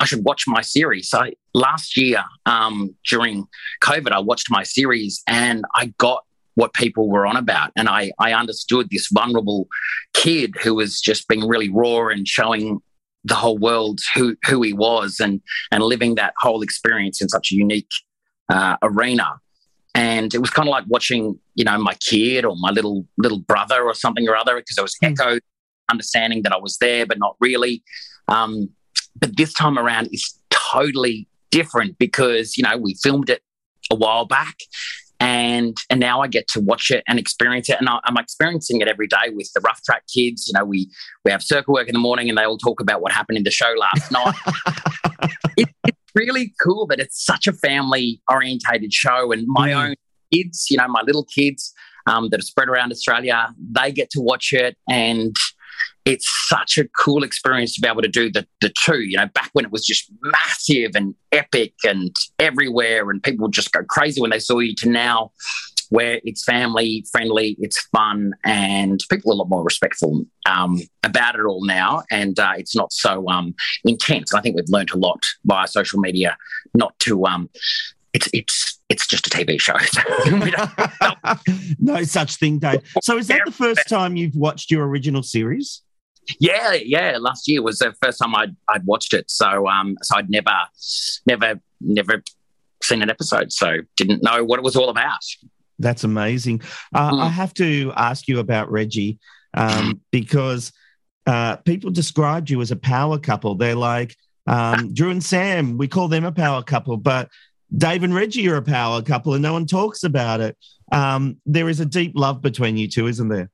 I 0.00 0.04
should 0.04 0.24
watch 0.24 0.44
my 0.46 0.60
series. 0.60 1.08
So 1.08 1.30
last 1.54 1.96
year, 1.96 2.22
um, 2.46 2.94
during 3.08 3.46
COVID, 3.82 4.12
I 4.12 4.20
watched 4.20 4.50
my 4.50 4.62
series 4.62 5.22
and 5.26 5.64
I 5.74 5.92
got 5.98 6.24
what 6.54 6.74
people 6.74 7.08
were 7.08 7.26
on 7.26 7.36
about. 7.36 7.72
And 7.76 7.88
I, 7.88 8.12
I 8.18 8.32
understood 8.32 8.88
this 8.90 9.08
vulnerable 9.12 9.68
kid 10.12 10.54
who 10.62 10.74
was 10.74 11.00
just 11.00 11.28
being 11.28 11.46
really 11.46 11.68
raw 11.68 12.08
and 12.08 12.26
showing 12.26 12.80
the 13.24 13.34
whole 13.34 13.58
world 13.58 14.00
who, 14.14 14.36
who 14.46 14.62
he 14.62 14.72
was 14.72 15.20
and, 15.20 15.40
and 15.70 15.82
living 15.82 16.16
that 16.16 16.34
whole 16.38 16.62
experience 16.62 17.22
in 17.22 17.28
such 17.28 17.52
a 17.52 17.54
unique 17.54 17.90
uh, 18.48 18.76
arena. 18.82 19.40
And 19.94 20.32
it 20.32 20.38
was 20.38 20.50
kind 20.50 20.68
of 20.68 20.70
like 20.70 20.84
watching, 20.88 21.38
you 21.54 21.64
know, 21.64 21.78
my 21.78 21.94
kid 21.94 22.44
or 22.44 22.56
my 22.58 22.70
little 22.70 23.06
little 23.18 23.40
brother 23.40 23.82
or 23.82 23.94
something 23.94 24.26
or 24.26 24.34
other 24.36 24.56
because 24.56 24.78
I 24.78 24.82
was 24.82 24.96
echo, 25.02 25.38
understanding 25.90 26.42
that 26.44 26.52
I 26.52 26.58
was 26.58 26.78
there, 26.78 27.04
but 27.04 27.18
not 27.18 27.36
really. 27.40 27.82
Um, 28.28 28.70
but 29.20 29.36
this 29.36 29.52
time 29.52 29.78
around 29.78 30.08
is 30.12 30.38
totally 30.50 31.28
different 31.50 31.98
because 31.98 32.56
you 32.56 32.62
know 32.62 32.76
we 32.78 32.96
filmed 33.02 33.28
it 33.28 33.42
a 33.90 33.94
while 33.94 34.24
back 34.24 34.56
and 35.22 35.76
and 35.90 36.00
now 36.00 36.20
I 36.20 36.26
get 36.26 36.48
to 36.48 36.60
watch 36.60 36.90
it 36.90 37.02
and 37.08 37.18
experience 37.18 37.68
it. 37.70 37.76
And 37.78 37.88
I, 37.88 38.00
I'm 38.04 38.16
experiencing 38.16 38.80
it 38.80 38.88
every 38.88 39.06
day 39.06 39.30
with 39.32 39.50
the 39.54 39.60
ruff 39.60 39.80
track 39.84 40.02
kids. 40.12 40.48
You 40.48 40.58
know 40.58 40.64
we 40.64 40.90
we 41.24 41.30
have 41.30 41.42
circle 41.42 41.74
work 41.74 41.88
in 41.88 41.92
the 41.94 41.98
morning 42.00 42.28
and 42.28 42.36
they 42.36 42.44
all 42.44 42.58
talk 42.58 42.80
about 42.80 43.00
what 43.00 43.12
happened 43.12 43.38
in 43.38 43.44
the 43.44 43.50
show 43.50 43.72
last 43.78 44.10
night. 44.18 44.34
It, 45.56 45.68
it's 45.86 45.98
really 46.14 46.52
cool 46.62 46.86
that 46.88 46.98
it's 47.00 47.24
such 47.24 47.46
a 47.46 47.52
family 47.52 48.20
orientated 48.30 48.92
show. 48.92 49.32
And 49.32 49.44
my 49.46 49.70
Mm. 49.70 49.84
own 49.90 49.94
kids 50.32 50.66
you 50.70 50.76
know 50.78 50.88
my 50.88 51.02
little 51.02 51.24
kids 51.24 51.72
um, 52.06 52.30
that 52.30 52.40
are 52.40 52.42
spread 52.42 52.68
around 52.68 52.90
Australia 52.90 53.54
they 53.70 53.92
get 53.92 54.10
to 54.10 54.20
watch 54.20 54.52
it. 54.52 54.76
And 54.90 55.36
it's 56.04 56.28
such 56.48 56.78
a 56.78 56.88
cool 56.88 57.22
experience 57.22 57.74
to 57.74 57.80
be 57.80 57.88
able 57.88 58.02
to 58.02 58.08
do 58.08 58.30
the 58.30 58.46
the 58.60 58.72
two. 58.84 59.00
You 59.00 59.18
know, 59.18 59.26
back 59.26 59.50
when 59.52 59.64
it 59.64 59.70
was 59.70 59.86
just 59.86 60.10
massive 60.20 60.92
and 60.94 61.14
epic 61.30 61.74
and 61.84 62.14
everywhere, 62.38 63.10
and 63.10 63.22
people 63.22 63.44
would 63.44 63.52
just 63.52 63.72
go 63.72 63.84
crazy 63.84 64.20
when 64.20 64.30
they 64.30 64.38
saw 64.38 64.58
you. 64.58 64.74
To 64.76 64.88
now, 64.88 65.32
where 65.90 66.20
it's 66.24 66.44
family 66.44 67.04
friendly, 67.12 67.56
it's 67.60 67.80
fun, 67.88 68.32
and 68.44 69.00
people 69.10 69.30
are 69.30 69.34
a 69.34 69.38
lot 69.38 69.48
more 69.48 69.62
respectful 69.62 70.24
um, 70.46 70.80
about 71.04 71.36
it 71.36 71.44
all 71.44 71.64
now, 71.64 72.02
and 72.10 72.38
uh, 72.38 72.52
it's 72.56 72.74
not 72.74 72.92
so 72.92 73.28
um, 73.28 73.54
intense. 73.84 74.34
I 74.34 74.40
think 74.40 74.56
we've 74.56 74.64
learned 74.68 74.90
a 74.92 74.98
lot 74.98 75.24
via 75.44 75.68
social 75.68 76.00
media 76.00 76.36
not 76.74 76.98
to. 77.00 77.26
Um, 77.26 77.48
it's 78.12 78.28
it's 78.32 78.80
it's 78.88 79.06
just 79.06 79.26
a 79.26 79.30
TV 79.30 79.60
show. 79.60 79.76
No 81.78 82.02
such 82.04 82.36
thing, 82.36 82.58
Dave. 82.58 82.82
So 83.02 83.18
is 83.18 83.28
that 83.28 83.42
the 83.44 83.52
first 83.52 83.88
time 83.88 84.16
you've 84.16 84.36
watched 84.36 84.70
your 84.70 84.86
original 84.86 85.22
series? 85.22 85.82
Yeah, 86.38 86.74
yeah. 86.74 87.18
Last 87.20 87.48
year 87.48 87.62
was 87.62 87.78
the 87.78 87.94
first 88.02 88.18
time 88.18 88.34
I'd 88.34 88.56
I'd 88.68 88.84
watched 88.84 89.12
it. 89.14 89.30
So 89.30 89.66
um 89.68 89.96
so 90.02 90.16
I'd 90.16 90.30
never 90.30 90.52
never 91.26 91.60
never 91.80 92.22
seen 92.82 93.02
an 93.02 93.10
episode, 93.10 93.52
so 93.52 93.78
didn't 93.96 94.22
know 94.22 94.44
what 94.44 94.58
it 94.58 94.62
was 94.62 94.76
all 94.76 94.88
about. 94.88 95.20
That's 95.78 96.04
amazing. 96.04 96.62
Uh, 96.94 97.10
Mm. 97.10 97.22
I 97.22 97.28
have 97.28 97.54
to 97.54 97.92
ask 97.96 98.28
you 98.28 98.38
about 98.38 98.70
Reggie 98.70 99.18
um, 99.54 100.00
because 100.12 100.72
uh, 101.26 101.56
people 101.56 101.90
described 101.90 102.50
you 102.50 102.60
as 102.60 102.70
a 102.70 102.76
power 102.76 103.18
couple. 103.18 103.54
They're 103.54 103.74
like 103.74 104.16
um, 104.46 104.92
Drew 104.94 105.10
and 105.10 105.22
Sam. 105.22 105.78
We 105.78 105.88
call 105.88 106.08
them 106.08 106.24
a 106.24 106.32
power 106.32 106.62
couple, 106.62 106.96
but 106.96 107.30
Dave 107.76 108.02
and 108.02 108.14
Reggie 108.14 108.48
are 108.48 108.56
a 108.56 108.62
power 108.62 109.02
couple, 109.02 109.34
and 109.34 109.42
no 109.42 109.52
one 109.52 109.66
talks 109.66 110.04
about 110.04 110.40
it. 110.40 110.56
Um, 110.92 111.38
there 111.46 111.68
is 111.68 111.80
a 111.80 111.86
deep 111.86 112.12
love 112.14 112.42
between 112.42 112.76
you 112.76 112.86
two, 112.86 113.06
isn't 113.06 113.28
there? 113.28 113.50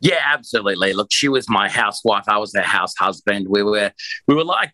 Yeah, 0.00 0.20
absolutely. 0.24 0.92
Look, 0.92 1.08
she 1.10 1.28
was 1.28 1.48
my 1.48 1.68
housewife. 1.68 2.24
I 2.28 2.38
was 2.38 2.52
their 2.52 2.62
house 2.62 2.94
husband. 2.98 3.46
We 3.48 3.62
were 3.62 3.92
we 4.26 4.34
were 4.34 4.44
like 4.44 4.72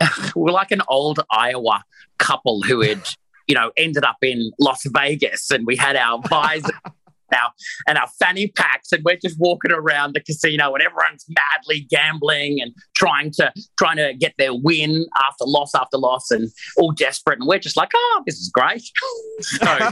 we 0.36 0.42
were 0.42 0.52
like 0.52 0.70
an 0.70 0.82
old 0.88 1.20
Iowa 1.30 1.82
couple 2.18 2.62
who 2.62 2.80
had, 2.80 3.08
you 3.48 3.54
know, 3.54 3.70
ended 3.76 4.04
up 4.04 4.18
in 4.22 4.52
Las 4.60 4.82
Vegas 4.86 5.50
and 5.50 5.66
we 5.66 5.76
had 5.76 5.96
our 5.96 6.20
visors 6.28 6.70
our 7.32 7.50
and 7.86 7.96
our 7.96 8.08
fanny 8.18 8.48
packs 8.48 8.92
and 8.92 9.02
we're 9.04 9.16
just 9.16 9.38
walking 9.38 9.72
around 9.72 10.14
the 10.14 10.20
casino 10.20 10.74
and 10.74 10.82
everyone's 10.82 11.24
madly 11.28 11.86
gambling 11.90 12.60
and 12.60 12.74
trying 12.94 13.30
to 13.30 13.50
trying 13.78 13.96
to 13.96 14.12
get 14.12 14.34
their 14.36 14.52
win 14.52 15.06
after 15.18 15.44
loss 15.46 15.74
after 15.74 15.96
loss 15.96 16.30
and 16.30 16.50
all 16.76 16.92
desperate 16.92 17.38
and 17.38 17.48
we're 17.48 17.58
just 17.58 17.76
like, 17.76 17.88
oh, 17.94 18.22
this 18.26 18.36
is 18.36 18.50
great. 18.50 18.82
so 19.40 19.90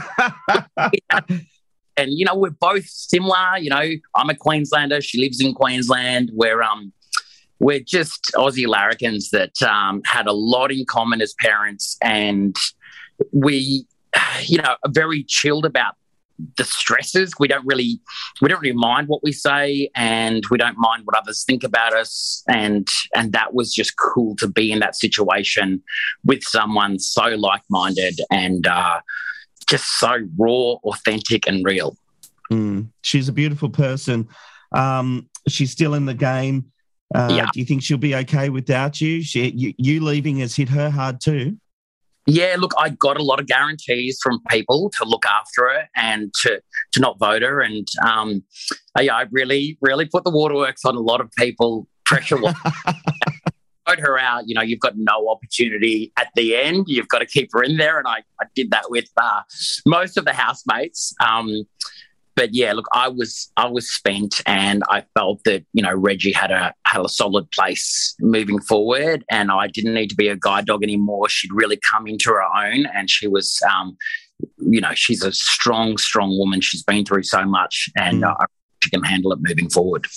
and 1.97 2.11
you 2.13 2.25
know 2.25 2.35
we're 2.35 2.49
both 2.49 2.85
similar 2.85 3.57
you 3.59 3.69
know. 3.69 3.89
I'm 4.15 4.29
a 4.29 4.35
queenslander 4.35 5.01
she 5.01 5.19
lives 5.19 5.41
in 5.41 5.53
queensland. 5.53 6.31
We're 6.33 6.61
um 6.61 6.93
we're 7.59 7.79
just 7.79 8.31
aussie 8.35 8.65
larrikins 8.65 9.29
that 9.29 9.61
um, 9.61 10.01
had 10.03 10.25
a 10.25 10.33
lot 10.33 10.71
in 10.71 10.83
common 10.85 11.21
as 11.21 11.35
parents 11.39 11.95
and 12.01 12.55
we 13.31 13.85
you 14.43 14.57
know 14.57 14.75
are 14.83 14.91
very 14.91 15.23
chilled 15.23 15.65
about 15.65 15.95
the 16.57 16.63
stresses. 16.63 17.33
We 17.39 17.47
don't 17.47 17.65
really 17.65 18.01
we 18.41 18.49
don't 18.49 18.61
really 18.61 18.75
mind 18.75 19.07
what 19.07 19.23
we 19.23 19.31
say 19.31 19.89
and 19.95 20.43
we 20.49 20.57
don't 20.57 20.77
mind 20.77 21.03
what 21.05 21.17
others 21.17 21.43
think 21.43 21.63
about 21.63 21.93
us 21.93 22.43
and 22.47 22.87
and 23.15 23.31
that 23.33 23.53
was 23.53 23.73
just 23.73 23.95
cool 23.97 24.35
to 24.37 24.47
be 24.47 24.71
in 24.71 24.79
that 24.79 24.95
situation 24.95 25.83
with 26.25 26.43
someone 26.43 26.99
so 26.99 27.23
like-minded 27.23 28.21
and 28.31 28.65
uh 28.67 29.01
just 29.67 29.99
so 29.99 30.17
raw, 30.37 30.75
authentic, 30.83 31.47
and 31.47 31.63
real. 31.65 31.95
Mm. 32.51 32.89
She's 33.01 33.29
a 33.29 33.33
beautiful 33.33 33.69
person. 33.69 34.27
Um, 34.73 35.29
she's 35.47 35.71
still 35.71 35.93
in 35.93 36.05
the 36.05 36.13
game. 36.13 36.71
Uh, 37.13 37.29
Yeah. 37.31 37.47
Do 37.53 37.59
you 37.59 37.65
think 37.65 37.83
she'll 37.83 37.97
be 37.97 38.15
okay 38.15 38.49
without 38.49 39.01
you? 39.01 39.21
She, 39.21 39.49
you? 39.51 39.73
You 39.77 40.03
leaving 40.03 40.39
has 40.39 40.55
hit 40.55 40.69
her 40.69 40.89
hard 40.89 41.21
too. 41.21 41.57
Yeah, 42.27 42.55
look, 42.59 42.73
I 42.77 42.89
got 42.89 43.19
a 43.19 43.23
lot 43.23 43.39
of 43.39 43.47
guarantees 43.47 44.19
from 44.21 44.39
people 44.49 44.91
to 44.99 45.05
look 45.05 45.25
after 45.25 45.63
her 45.69 45.89
and 45.95 46.31
to 46.43 46.61
to 46.91 46.99
not 46.99 47.17
vote 47.17 47.41
her, 47.41 47.61
and 47.61 47.87
um, 48.05 48.43
I, 48.95 49.07
I 49.07 49.25
really, 49.31 49.77
really 49.81 50.05
put 50.05 50.23
the 50.23 50.29
waterworks 50.29 50.85
on 50.85 50.95
a 50.95 50.99
lot 50.99 51.19
of 51.19 51.31
people. 51.37 51.87
Pressure 52.05 52.37
her 53.99 54.17
out. 54.19 54.47
You 54.47 54.55
know, 54.55 54.61
you've 54.61 54.79
got 54.79 54.93
no 54.97 55.29
opportunity 55.29 56.11
at 56.17 56.27
the 56.35 56.55
end. 56.55 56.85
You've 56.87 57.07
got 57.07 57.19
to 57.19 57.25
keep 57.25 57.49
her 57.53 57.63
in 57.63 57.77
there, 57.77 57.97
and 57.97 58.07
I, 58.07 58.19
I 58.41 58.45
did 58.55 58.71
that 58.71 58.89
with 58.89 59.09
uh, 59.17 59.41
most 59.85 60.17
of 60.17 60.25
the 60.25 60.33
housemates. 60.33 61.13
Um, 61.25 61.63
but 62.35 62.53
yeah, 62.53 62.71
look, 62.73 62.87
I 62.93 63.09
was 63.09 63.51
I 63.57 63.67
was 63.67 63.91
spent, 63.91 64.41
and 64.45 64.83
I 64.89 65.03
felt 65.15 65.43
that 65.43 65.65
you 65.73 65.83
know 65.83 65.93
Reggie 65.93 66.31
had 66.31 66.49
a 66.51 66.73
had 66.85 67.03
a 67.03 67.09
solid 67.09 67.49
place 67.51 68.15
moving 68.21 68.59
forward, 68.61 69.25
and 69.29 69.51
I 69.51 69.67
didn't 69.67 69.93
need 69.93 70.07
to 70.11 70.15
be 70.15 70.29
a 70.29 70.37
guide 70.37 70.65
dog 70.65 70.81
anymore. 70.83 71.27
She'd 71.27 71.51
really 71.53 71.77
come 71.77 72.07
into 72.07 72.29
her 72.29 72.41
own, 72.43 72.85
and 72.95 73.09
she 73.09 73.27
was, 73.27 73.59
um, 73.69 73.97
you 74.57 74.79
know, 74.79 74.93
she's 74.93 75.23
a 75.23 75.33
strong, 75.33 75.97
strong 75.97 76.37
woman. 76.37 76.61
She's 76.61 76.83
been 76.83 77.03
through 77.03 77.23
so 77.23 77.45
much, 77.45 77.89
and 77.97 78.23
Mm. 78.23 78.31
uh, 78.31 78.45
she 78.81 78.89
can 78.89 79.03
handle 79.03 79.33
it 79.33 79.39
moving 79.41 79.69
forward. 79.69 80.07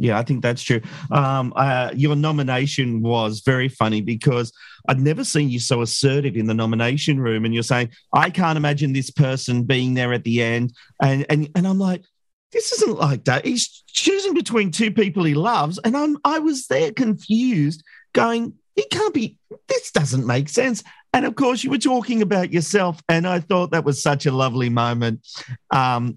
Yeah, 0.00 0.18
I 0.18 0.22
think 0.22 0.40
that's 0.40 0.62
true. 0.62 0.80
Um, 1.10 1.52
uh, 1.54 1.90
your 1.94 2.16
nomination 2.16 3.02
was 3.02 3.40
very 3.40 3.68
funny 3.68 4.00
because 4.00 4.50
I'd 4.88 4.98
never 4.98 5.24
seen 5.24 5.50
you 5.50 5.60
so 5.60 5.82
assertive 5.82 6.36
in 6.36 6.46
the 6.46 6.54
nomination 6.54 7.20
room, 7.20 7.44
and 7.44 7.52
you're 7.52 7.62
saying, 7.62 7.90
"I 8.14 8.30
can't 8.30 8.56
imagine 8.56 8.94
this 8.94 9.10
person 9.10 9.64
being 9.64 9.92
there 9.92 10.14
at 10.14 10.24
the 10.24 10.42
end," 10.42 10.72
and 11.02 11.26
and 11.28 11.50
and 11.54 11.66
I'm 11.66 11.78
like, 11.78 12.02
"This 12.50 12.72
isn't 12.72 12.98
like 12.98 13.24
that." 13.24 13.44
He's 13.44 13.68
choosing 13.88 14.32
between 14.32 14.70
two 14.70 14.90
people 14.90 15.22
he 15.22 15.34
loves, 15.34 15.78
and 15.84 15.94
I'm 15.94 16.16
I 16.24 16.38
was 16.38 16.66
there 16.68 16.92
confused, 16.92 17.84
going, 18.14 18.54
"He 18.76 18.84
can't 18.90 19.12
be. 19.12 19.36
This 19.68 19.90
doesn't 19.90 20.26
make 20.26 20.48
sense." 20.48 20.82
And 21.12 21.26
of 21.26 21.34
course, 21.34 21.62
you 21.62 21.68
were 21.68 21.76
talking 21.76 22.22
about 22.22 22.54
yourself, 22.54 23.02
and 23.06 23.26
I 23.26 23.40
thought 23.40 23.72
that 23.72 23.84
was 23.84 24.02
such 24.02 24.24
a 24.24 24.32
lovely 24.32 24.70
moment. 24.70 25.28
Um, 25.70 26.16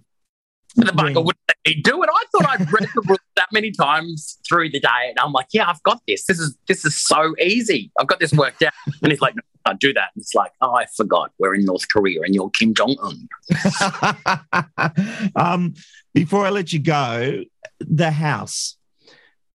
And 0.75 0.87
the 0.87 1.21
wouldn't 1.21 1.37
let 1.47 1.57
me 1.67 1.81
do 1.81 2.01
it. 2.03 2.09
I 2.11 2.23
thought 2.31 2.49
I'd 2.49 2.71
read 2.71 2.89
the 2.95 3.03
rules 3.07 3.19
that 3.35 3.47
many 3.51 3.71
times 3.71 4.39
through 4.47 4.69
the 4.69 4.79
day, 4.79 5.09
and 5.09 5.19
I'm 5.19 5.31
like, 5.31 5.47
"Yeah, 5.53 5.69
I've 5.69 5.83
got 5.83 6.01
this. 6.07 6.25
This 6.25 6.39
is 6.39 6.57
this 6.67 6.83
is 6.83 6.99
so 6.99 7.35
easy. 7.39 7.91
I've 7.99 8.07
got 8.07 8.19
this 8.19 8.33
worked 8.33 8.63
out." 8.63 8.73
And 9.01 9.11
he's 9.11 9.21
like, 9.21 9.35
"No, 9.35 9.41
I 9.65 9.73
do 9.73 9.93
that." 9.93 10.09
And 10.15 10.21
it's 10.21 10.33
like, 10.33 10.51
"Oh, 10.61 10.73
I 10.73 10.85
forgot. 10.97 11.31
We're 11.37 11.53
in 11.53 11.65
North 11.65 11.87
Korea, 11.89 12.21
and 12.21 12.33
you're 12.33 12.49
Kim 12.49 12.73
Jong 12.73 12.95
Un." 13.01 13.29
um, 15.35 15.75
before 16.13 16.45
I 16.45 16.49
let 16.49 16.73
you 16.73 16.79
go, 16.79 17.43
the 17.79 18.11
house. 18.11 18.77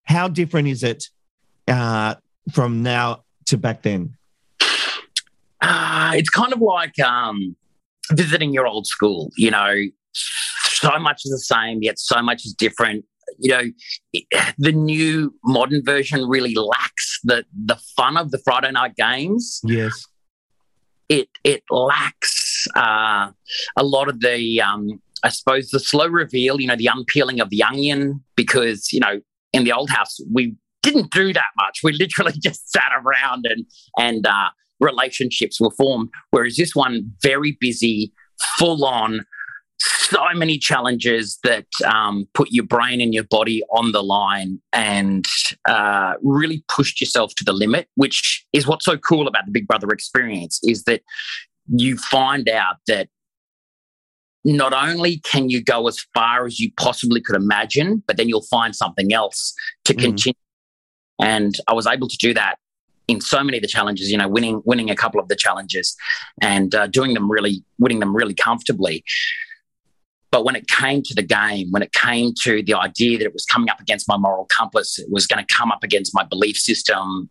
How 0.05 0.29
different 0.29 0.69
is 0.69 0.83
it 0.83 1.05
uh, 1.67 2.15
from 2.53 2.83
now 2.83 3.25
to 3.47 3.59
back 3.59 3.83
then? 3.83 4.15
Uh, 5.61 6.13
it's 6.15 6.31
kind 6.31 6.53
of 6.53 6.61
like 6.61 6.99
um, 7.01 7.57
visiting 8.13 8.53
your 8.53 8.67
old 8.67 8.87
school. 8.87 9.31
You 9.37 9.51
know, 9.51 9.75
so 10.81 10.99
much 10.99 11.23
is 11.25 11.31
the 11.31 11.39
same, 11.39 11.83
yet 11.83 11.99
so 11.99 12.23
much 12.23 12.45
is 12.45 12.55
different. 12.55 13.05
You 13.39 13.51
know, 13.51 13.63
it, 14.13 14.25
the 14.59 14.73
new 14.73 15.35
modern 15.45 15.83
version 15.85 16.27
really 16.29 16.55
lacks 16.55 17.21
the 17.25 17.45
the 17.53 17.79
fun 17.97 18.17
of 18.17 18.31
the 18.31 18.39
Friday 18.39 18.71
night 18.73 18.97
games. 18.97 19.61
Yes. 19.65 20.07
It 21.09 21.29
it 21.45 21.63
lacks 21.71 22.67
uh, 22.77 23.31
a 23.77 23.83
lot 23.83 24.09
of 24.09 24.21
the 24.21 24.61
um, 24.61 25.01
I 25.25 25.31
suppose 25.31 25.71
the 25.71 25.81
slow 25.81 26.07
reveal. 26.07 26.61
You 26.61 26.67
know, 26.67 26.77
the 26.77 26.91
unpeeling 26.93 27.41
of 27.41 27.51
the 27.51 27.63
onion 27.63 28.23
because 28.37 28.93
you 28.93 29.01
know 29.01 29.21
in 29.53 29.65
the 29.65 29.73
old 29.73 29.91
house 29.91 30.19
we 30.33 30.55
didn't 30.83 31.11
do 31.11 31.33
that 31.33 31.51
much. 31.57 31.81
We 31.83 31.93
literally 31.93 32.33
just 32.43 32.71
sat 32.71 32.91
around 32.95 33.47
and 33.47 33.65
and 33.99 34.27
uh, 34.27 34.51
relationships 34.81 35.61
were 35.61 35.71
formed. 35.71 36.11
Whereas 36.31 36.57
this 36.57 36.75
one, 36.75 37.13
very 37.23 37.57
busy, 37.61 38.13
full 38.59 38.85
on, 38.85 39.25
so 40.11 40.25
many 40.35 40.59
challenges 40.59 41.39
that 41.45 41.67
um, 41.85 42.27
put 42.35 42.49
your 42.51 42.65
brain 42.65 43.01
and 43.01 43.13
your 43.13 43.25
body 43.25 43.63
on 43.73 43.93
the 43.93 44.03
line 44.03 44.61
and 44.73 45.27
uh, 45.69 46.15
really 46.23 46.65
pushed 46.69 47.01
yourself 47.01 47.35
to 47.37 47.45
the 47.45 47.53
limit. 47.53 47.89
Which 47.97 48.47
is 48.53 48.67
what's 48.67 48.85
so 48.85 48.97
cool 48.97 49.29
about 49.29 49.47
the 49.47 49.53
Big 49.53 49.67
Brother 49.67 49.89
experience 49.91 50.61
is 50.63 50.85
that 50.85 51.03
you 51.69 51.97
find 51.97 52.49
out 52.49 52.77
that 52.87 53.09
not 54.45 54.73
only 54.73 55.19
can 55.19 55.51
you 55.51 55.63
go 55.63 55.89
as 55.89 55.99
far 56.15 56.47
as 56.47 56.59
you 56.59 56.71
possibly 56.79 57.21
could 57.21 57.37
imagine, 57.37 58.03
but 58.07 58.17
then 58.17 58.29
you'll 58.29 58.47
find 58.51 58.75
something 58.75 59.13
else 59.13 59.53
to 59.85 59.93
Mhm. 59.95 60.01
continue. 60.01 60.35
And 61.21 61.57
I 61.67 61.73
was 61.75 61.87
able 61.87 62.09
to 62.09 62.17
do 62.17 62.33
that 62.35 62.57
in 63.09 63.21
so 63.21 63.43
many 63.43 63.59
of 63.59 63.63
the 63.63 63.69
challenges. 63.69 64.11
You 64.11 64.19
know, 64.19 64.29
winning 64.29 64.63
winning 64.65 64.91
a 64.91 64.97
couple 64.97 65.21
of 65.21 65.29
the 65.29 65.37
challenges 65.37 65.97
and 66.41 66.75
uh, 66.75 66.87
doing 66.87 67.15
them 67.15 67.31
really, 67.31 67.65
winning 67.79 67.99
them 67.99 68.15
really 68.15 68.35
comfortably. 68.35 69.05
But 70.31 70.45
when 70.45 70.57
it 70.57 70.69
came 70.69 71.03
to 71.03 71.15
the 71.15 71.23
game, 71.23 71.69
when 71.71 71.83
it 71.83 71.93
came 71.93 72.33
to 72.43 72.63
the 72.63 72.75
idea 72.75 73.19
that 73.19 73.25
it 73.25 73.33
was 73.33 73.47
coming 73.47 73.71
up 73.71 73.81
against 73.81 74.07
my 74.09 74.17
moral 74.17 74.47
compass, 74.47 74.99
it 74.99 75.11
was 75.11 75.27
going 75.27 75.45
to 75.45 75.55
come 75.55 75.73
up 75.73 75.83
against 75.83 76.15
my 76.15 76.23
belief 76.25 76.57
system, 76.57 77.31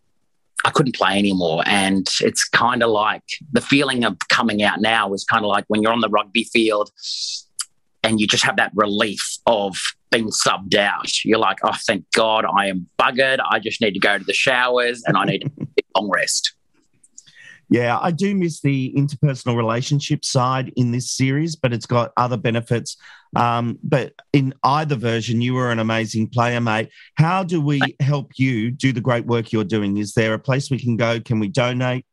I 0.66 0.72
couldn't 0.72 0.96
play 0.96 1.18
anymore. 1.18 1.64
And 1.66 2.10
it's 2.22 2.44
kind 2.44 2.82
of 2.82 2.90
like 2.90 3.24
the 3.52 3.62
feeling 3.62 4.04
of 4.04 4.18
coming 4.30 4.64
out 4.64 4.82
now 4.82 5.14
is 5.14 5.24
kind 5.24 5.46
of 5.46 5.50
like 5.50 5.66
when 5.68 5.82
you're 5.82 5.94
on 5.94 6.02
the 6.02 6.10
rugby 6.10 6.46
field 6.46 6.92
and 8.04 8.20
you 8.20 8.28
just 8.28 8.44
have 8.44 8.58
that 8.58 8.72
relief 8.74 9.38
of 9.46 9.78
being 10.12 10.30
subbed 10.30 10.76
out. 10.76 11.24
You're 11.24 11.40
like, 11.40 11.58
oh, 11.64 11.76
thank 11.86 12.06
God 12.14 12.46
I 12.46 12.68
am 12.68 12.88
buggered. 12.98 13.40
I 13.48 13.60
just 13.60 13.82
need 13.82 13.94
to 13.94 14.00
go 14.00 14.18
to 14.18 14.24
the 14.24 14.34
showers 14.34 15.04
and 15.06 15.18
I 15.18 15.26
need 15.26 15.44
a 15.46 15.68
long 16.00 16.10
rest. 16.10 16.54
Yeah, 17.70 18.00
I 18.02 18.12
do 18.12 18.34
miss 18.34 18.62
the 18.62 18.94
interpersonal 18.96 19.58
relationship 19.58 20.24
side 20.24 20.72
in 20.78 20.92
this 20.92 21.12
series, 21.12 21.56
but 21.56 21.74
it's 21.74 21.86
got 21.86 22.14
other 22.16 22.38
benefits. 22.38 22.96
Um, 23.36 23.78
but 23.84 24.14
in 24.32 24.54
either 24.64 24.96
version, 24.96 25.42
you 25.42 25.54
were 25.54 25.72
an 25.72 25.80
amazing 25.80 26.30
player, 26.30 26.62
mate. 26.62 26.90
How 27.16 27.44
do 27.44 27.60
we 27.60 27.82
help 28.00 28.32
you 28.38 28.72
do 28.72 28.94
the 28.94 29.02
great 29.02 29.26
work 29.26 29.52
you're 29.52 29.66
doing? 29.66 29.98
Is 29.98 30.14
there 30.14 30.34
a 30.34 30.40
place 30.40 30.72
we 30.72 30.80
can 30.80 30.96
go? 30.96 31.20
Can 31.20 31.40
we 31.40 31.50
donate? 31.50 32.06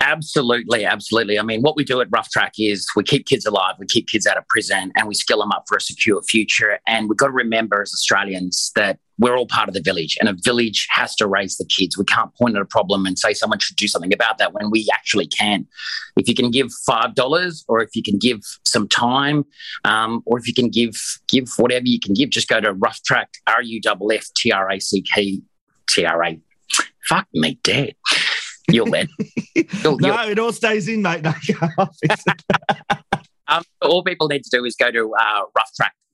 Absolutely, 0.00 0.84
absolutely. 0.84 1.38
I 1.38 1.42
mean, 1.42 1.62
what 1.62 1.74
we 1.74 1.82
do 1.82 2.00
at 2.00 2.06
Ruff 2.10 2.30
Track 2.30 2.52
is 2.58 2.86
we 2.94 3.02
keep 3.02 3.26
kids 3.26 3.44
alive, 3.44 3.74
we 3.78 3.86
keep 3.86 4.06
kids 4.06 4.26
out 4.26 4.36
of 4.36 4.46
prison, 4.48 4.92
and 4.94 5.08
we 5.08 5.14
skill 5.14 5.40
them 5.40 5.50
up 5.50 5.64
for 5.66 5.76
a 5.78 5.80
secure 5.80 6.22
future. 6.22 6.78
And 6.86 7.08
we've 7.08 7.16
got 7.16 7.26
to 7.26 7.32
remember 7.32 7.82
as 7.82 7.92
Australians 7.92 8.70
that 8.76 9.00
we're 9.18 9.36
all 9.36 9.46
part 9.46 9.68
of 9.68 9.74
the 9.74 9.80
village, 9.80 10.16
and 10.20 10.28
a 10.28 10.34
village 10.44 10.86
has 10.90 11.14
to 11.16 11.26
raise 11.26 11.56
the 11.56 11.64
kids. 11.64 11.96
We 11.96 12.04
can't 12.04 12.34
point 12.34 12.56
at 12.56 12.62
a 12.62 12.66
problem 12.66 13.06
and 13.06 13.18
say 13.18 13.32
someone 13.32 13.58
should 13.58 13.76
do 13.76 13.88
something 13.88 14.12
about 14.12 14.38
that 14.38 14.52
when 14.52 14.70
we 14.70 14.86
actually 14.92 15.26
can. 15.26 15.66
If 16.16 16.28
you 16.28 16.34
can 16.34 16.50
give 16.50 16.68
five 16.84 17.14
dollars, 17.14 17.64
or 17.68 17.82
if 17.82 17.94
you 17.94 18.02
can 18.02 18.18
give 18.18 18.40
some 18.64 18.88
time, 18.88 19.44
um, 19.84 20.22
or 20.26 20.38
if 20.38 20.46
you 20.46 20.54
can 20.54 20.68
give 20.68 20.96
give 21.28 21.48
whatever 21.56 21.86
you 21.86 22.00
can 22.00 22.14
give, 22.14 22.30
just 22.30 22.48
go 22.48 22.60
to 22.60 22.72
Ruff 22.72 23.02
Track 23.04 23.30
R 23.46 23.62
U 23.62 23.80
F 23.86 23.98
F 24.12 24.26
T 24.34 24.52
R 24.52 24.70
A 24.70 24.80
C 24.80 25.02
K 25.02 25.40
T 25.88 26.04
R 26.04 26.24
A. 26.24 26.40
Fuck 27.08 27.26
me, 27.32 27.58
dead. 27.62 27.94
You'll 28.68 28.88
let. 28.88 29.06
You'll, 29.54 29.98
No, 29.98 30.22
you'll- 30.22 30.30
it 30.30 30.38
all 30.38 30.52
stays 30.52 30.88
in, 30.88 31.00
mate. 31.02 31.22
No, 31.22 31.32
um, 33.48 33.62
all 33.80 34.02
people 34.02 34.26
need 34.28 34.42
to 34.42 34.50
do 34.50 34.64
is 34.64 34.74
go 34.74 34.90
to 34.90 35.14
uh, 35.14 35.42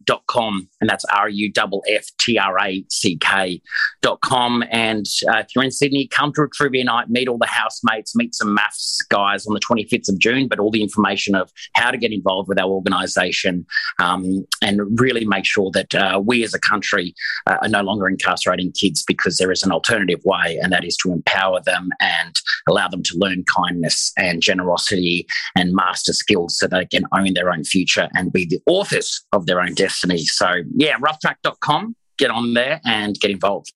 rufftrack.com, 0.02 0.68
and 0.80 0.90
that's 0.90 1.04
R 1.06 1.28
U 1.28 1.52
F 1.56 1.70
F 1.88 2.06
T 2.18 2.38
R 2.38 2.58
A 2.58 2.84
C 2.90 3.16
K 3.18 3.60
dot 4.02 4.20
com. 4.20 4.64
And 4.70 5.06
uh, 5.28 5.38
if 5.38 5.48
you're 5.54 5.64
in 5.64 5.70
Sydney, 5.70 6.08
come 6.08 6.32
to 6.34 6.42
a 6.42 6.48
trivia 6.48 6.84
night, 6.84 7.08
meet 7.08 7.28
all 7.28 7.38
the 7.38 7.46
housemates, 7.46 8.14
meet 8.16 8.34
some 8.34 8.54
maths 8.54 9.00
guys 9.08 9.46
on 9.46 9.54
the 9.54 9.60
25th 9.60 10.08
of 10.08 10.18
June. 10.18 10.48
But 10.48 10.58
all 10.58 10.70
the 10.70 10.82
information 10.82 11.34
of 11.34 11.50
how 11.74 11.90
to 11.90 11.98
get 11.98 12.12
involved 12.12 12.48
with 12.48 12.58
our 12.58 12.68
organisation 12.68 13.66
um, 13.98 14.44
and 14.62 14.80
really 15.00 15.24
make 15.24 15.44
sure 15.44 15.70
that 15.72 15.94
uh, 15.94 16.20
we 16.24 16.42
as 16.44 16.54
a 16.54 16.60
country 16.60 17.14
uh, 17.46 17.58
are 17.62 17.68
no 17.68 17.82
longer 17.82 18.08
incarcerating 18.08 18.72
kids 18.72 19.04
because 19.06 19.38
there 19.38 19.52
is 19.52 19.62
an 19.62 19.72
alternative 19.72 20.20
way, 20.24 20.58
and 20.62 20.72
that 20.72 20.84
is 20.84 20.96
to 20.98 21.12
empower 21.12 21.60
them 21.64 21.90
and 22.00 22.40
allow 22.68 22.88
them 22.88 23.02
to 23.02 23.16
learn 23.16 23.44
kindness 23.44 24.12
and 24.16 24.42
generosity 24.42 25.26
and 25.56 25.74
master 25.74 26.12
skills 26.12 26.58
so 26.58 26.66
they 26.66 26.86
can 26.86 27.04
own 27.16 27.34
their 27.34 27.50
own 27.50 27.64
future 27.64 28.08
and 28.14 28.32
be 28.32 28.46
the 28.46 28.60
authors 28.66 29.24
of 29.32 29.46
their 29.46 29.60
own 29.60 29.74
destiny. 29.74 29.91
So, 29.92 30.62
yeah, 30.76 30.96
rufftrack.com, 30.98 31.96
get 32.18 32.30
on 32.30 32.54
there 32.54 32.80
and 32.84 33.18
get 33.18 33.30
involved. 33.30 33.72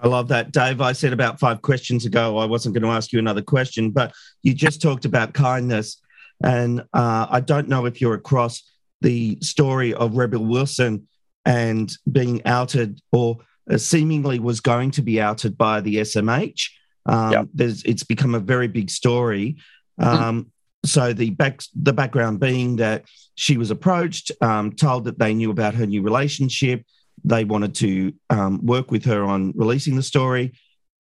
I 0.00 0.06
love 0.08 0.28
that, 0.28 0.52
Dave. 0.52 0.80
I 0.80 0.92
said 0.92 1.12
about 1.12 1.40
five 1.40 1.60
questions 1.62 2.06
ago 2.06 2.38
I 2.38 2.44
wasn't 2.44 2.74
going 2.74 2.84
to 2.84 2.90
ask 2.90 3.12
you 3.12 3.18
another 3.18 3.42
question, 3.42 3.90
but 3.90 4.12
you 4.42 4.54
just 4.54 4.80
talked 4.80 5.04
about 5.04 5.34
kindness. 5.34 6.00
And 6.44 6.82
uh, 6.92 7.26
I 7.28 7.40
don't 7.40 7.68
know 7.68 7.84
if 7.86 8.00
you're 8.00 8.14
across 8.14 8.62
the 9.00 9.38
story 9.42 9.94
of 9.94 10.16
Rebel 10.16 10.44
Wilson 10.44 11.08
and 11.44 11.90
being 12.10 12.44
outed 12.46 13.00
or 13.10 13.38
uh, 13.70 13.76
seemingly 13.76 14.38
was 14.38 14.60
going 14.60 14.92
to 14.92 15.02
be 15.02 15.20
outed 15.20 15.58
by 15.58 15.80
the 15.80 15.96
SMH. 15.96 16.70
Um, 17.06 17.32
Yep. 17.32 17.46
there's, 17.54 17.82
it's 17.84 18.04
become 18.04 18.34
a 18.34 18.40
very 18.40 18.68
big 18.68 18.90
story. 18.90 19.56
Um, 19.98 20.52
so 20.84 21.12
the 21.12 21.30
back 21.30 21.62
the 21.74 21.92
background 21.92 22.40
being 22.40 22.76
that 22.76 23.04
she 23.34 23.56
was 23.56 23.70
approached, 23.70 24.32
um, 24.40 24.72
told 24.72 25.04
that 25.04 25.18
they 25.18 25.34
knew 25.34 25.50
about 25.50 25.74
her 25.74 25.86
new 25.86 26.02
relationship. 26.02 26.84
They 27.24 27.44
wanted 27.44 27.74
to 27.76 28.12
um, 28.30 28.64
work 28.64 28.90
with 28.90 29.04
her 29.04 29.24
on 29.24 29.52
releasing 29.56 29.96
the 29.96 30.02
story. 30.02 30.54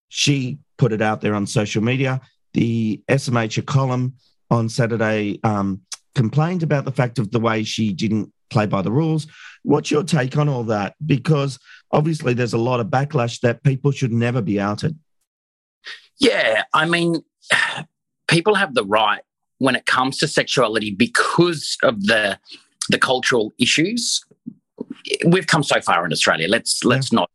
She 0.10 0.60
put 0.78 0.94
it 0.94 1.02
out 1.02 1.22
there 1.22 1.36
on 1.36 1.46
social 1.46 1.84
media. 1.84 2.22
The 2.54 3.02
SMH 3.08 3.66
column 3.66 4.14
on 4.50 4.70
Saturday 4.70 5.40
um, 5.44 5.82
complained 6.16 6.64
about 6.64 6.86
the 6.86 6.92
fact 6.92 7.20
of 7.20 7.32
the 7.32 7.40
way 7.40 7.64
she 7.64 7.94
didn't 7.94 8.32
play 8.50 8.66
by 8.66 8.82
the 8.82 8.92
rules. 8.92 9.28
What's 9.64 9.92
your 9.92 10.04
take 10.04 10.38
on 10.38 10.50
all 10.50 10.64
that? 10.66 10.96
Because 11.06 11.60
obviously 11.92 12.34
there's 12.34 12.54
a 12.54 12.58
lot 12.58 12.80
of 12.80 12.88
backlash 12.88 13.42
that 13.42 13.64
people 13.64 13.92
should 13.92 14.12
never 14.12 14.42
be 14.42 14.60
outed. 14.60 14.98
Yeah, 16.20 16.64
I 16.74 16.88
mean, 16.88 17.22
people 18.28 18.56
have 18.56 18.74
the 18.74 18.86
right 18.86 19.22
when 19.60 19.76
it 19.76 19.86
comes 19.86 20.18
to 20.20 20.28
sexuality 20.28 20.92
because 20.92 21.78
of 21.84 22.06
the 22.06 22.40
the 22.90 22.98
cultural 22.98 23.54
issues. 23.60 24.24
We've 25.26 25.48
come 25.48 25.64
so 25.64 25.82
far 25.82 26.06
in 26.06 26.12
Australia. 26.12 26.48
Let's 26.48 26.84
let's 26.84 27.12
not 27.12 27.30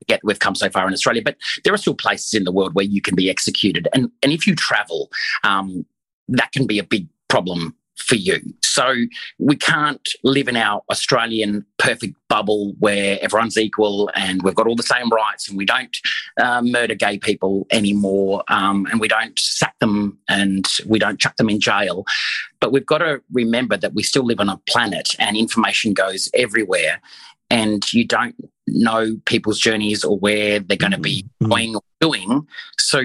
forget 0.00 0.20
we've 0.24 0.38
come 0.38 0.54
so 0.54 0.70
far 0.70 0.86
in 0.86 0.92
Australia, 0.92 1.22
but 1.24 1.36
there 1.64 1.72
are 1.72 1.78
still 1.78 1.94
places 1.94 2.34
in 2.34 2.44
the 2.44 2.52
world 2.52 2.74
where 2.74 2.84
you 2.84 3.00
can 3.00 3.14
be 3.14 3.30
executed, 3.30 3.88
and 3.94 4.10
and 4.22 4.32
if 4.32 4.46
you 4.46 4.54
travel, 4.54 5.10
um, 5.42 5.84
that 6.28 6.52
can 6.52 6.66
be 6.66 6.78
a 6.78 6.84
big 6.84 7.08
problem 7.28 7.74
for 7.96 8.16
you. 8.16 8.40
So 8.62 8.94
we 9.38 9.56
can't 9.56 10.06
live 10.22 10.48
in 10.48 10.56
our 10.56 10.82
Australian 10.90 11.64
perfect 11.78 12.14
bubble 12.28 12.74
where 12.78 13.18
everyone's 13.22 13.56
equal 13.56 14.10
and 14.14 14.42
we've 14.42 14.54
got 14.54 14.66
all 14.66 14.76
the 14.76 14.82
same 14.82 15.08
rights 15.10 15.48
and 15.48 15.56
we 15.56 15.64
don't 15.64 15.96
uh, 16.40 16.60
murder 16.62 16.94
gay 16.94 17.18
people 17.18 17.66
anymore 17.70 18.42
um, 18.48 18.86
and 18.90 19.00
we 19.00 19.08
don't 19.08 19.38
sack 19.38 19.78
them 19.78 20.18
and 20.28 20.66
we 20.86 20.98
don't 20.98 21.20
chuck 21.20 21.36
them 21.36 21.48
in 21.48 21.60
jail. 21.60 22.04
But 22.60 22.72
we've 22.72 22.86
got 22.86 22.98
to 22.98 23.22
remember 23.32 23.76
that 23.76 23.94
we 23.94 24.02
still 24.02 24.24
live 24.24 24.40
on 24.40 24.48
a 24.48 24.58
planet 24.68 25.10
and 25.18 25.36
information 25.36 25.94
goes 25.94 26.28
everywhere 26.34 27.00
and 27.50 27.92
you 27.92 28.06
don't 28.06 28.34
know 28.66 29.16
people's 29.26 29.60
journeys 29.60 30.04
or 30.04 30.18
where 30.18 30.58
they're 30.58 30.76
going 30.76 30.92
to 30.92 30.98
be 30.98 31.24
going 31.46 31.76
or 31.76 31.82
doing. 32.00 32.46
So 32.78 33.04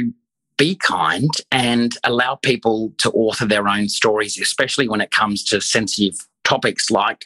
be 0.60 0.76
kind 0.76 1.32
and 1.52 1.95
allow 2.04 2.36
people 2.36 2.93
to 3.00 3.10
author 3.12 3.45
their 3.45 3.67
own 3.67 3.88
stories, 3.88 4.38
especially 4.38 4.88
when 4.88 5.02
it 5.02 5.10
comes 5.10 5.43
to 5.45 5.62
sensitive 5.62 6.13
topics 6.43 6.91
like 6.91 7.26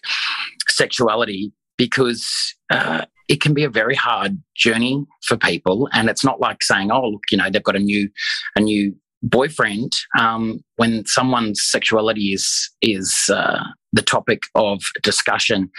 sexuality, 0.69 1.51
because 1.77 2.55
uh, 2.69 3.05
it 3.27 3.41
can 3.41 3.53
be 3.53 3.63
a 3.63 3.69
very 3.69 3.95
hard 3.95 4.41
journey 4.55 5.03
for 5.23 5.35
people. 5.35 5.89
And 5.91 6.09
it's 6.09 6.23
not 6.23 6.39
like 6.39 6.61
saying, 6.61 6.91
"Oh, 6.91 7.09
look, 7.09 7.23
you 7.31 7.37
know, 7.37 7.49
they've 7.49 7.63
got 7.63 7.75
a 7.75 7.79
new, 7.79 8.07
a 8.55 8.61
new 8.61 8.95
boyfriend." 9.23 9.93
Um, 10.17 10.59
when 10.75 11.05
someone's 11.07 11.63
sexuality 11.63 12.33
is 12.33 12.69
is 12.83 13.31
uh, 13.33 13.63
the 13.93 14.03
topic 14.03 14.43
of 14.53 14.83
discussion, 15.01 15.71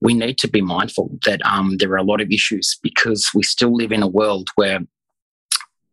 we 0.00 0.14
need 0.14 0.38
to 0.38 0.48
be 0.48 0.62
mindful 0.62 1.10
that 1.26 1.44
um, 1.44 1.76
there 1.76 1.90
are 1.92 1.98
a 1.98 2.10
lot 2.12 2.22
of 2.22 2.30
issues 2.30 2.78
because 2.82 3.30
we 3.34 3.42
still 3.42 3.76
live 3.76 3.92
in 3.92 4.02
a 4.02 4.08
world 4.08 4.48
where 4.54 4.80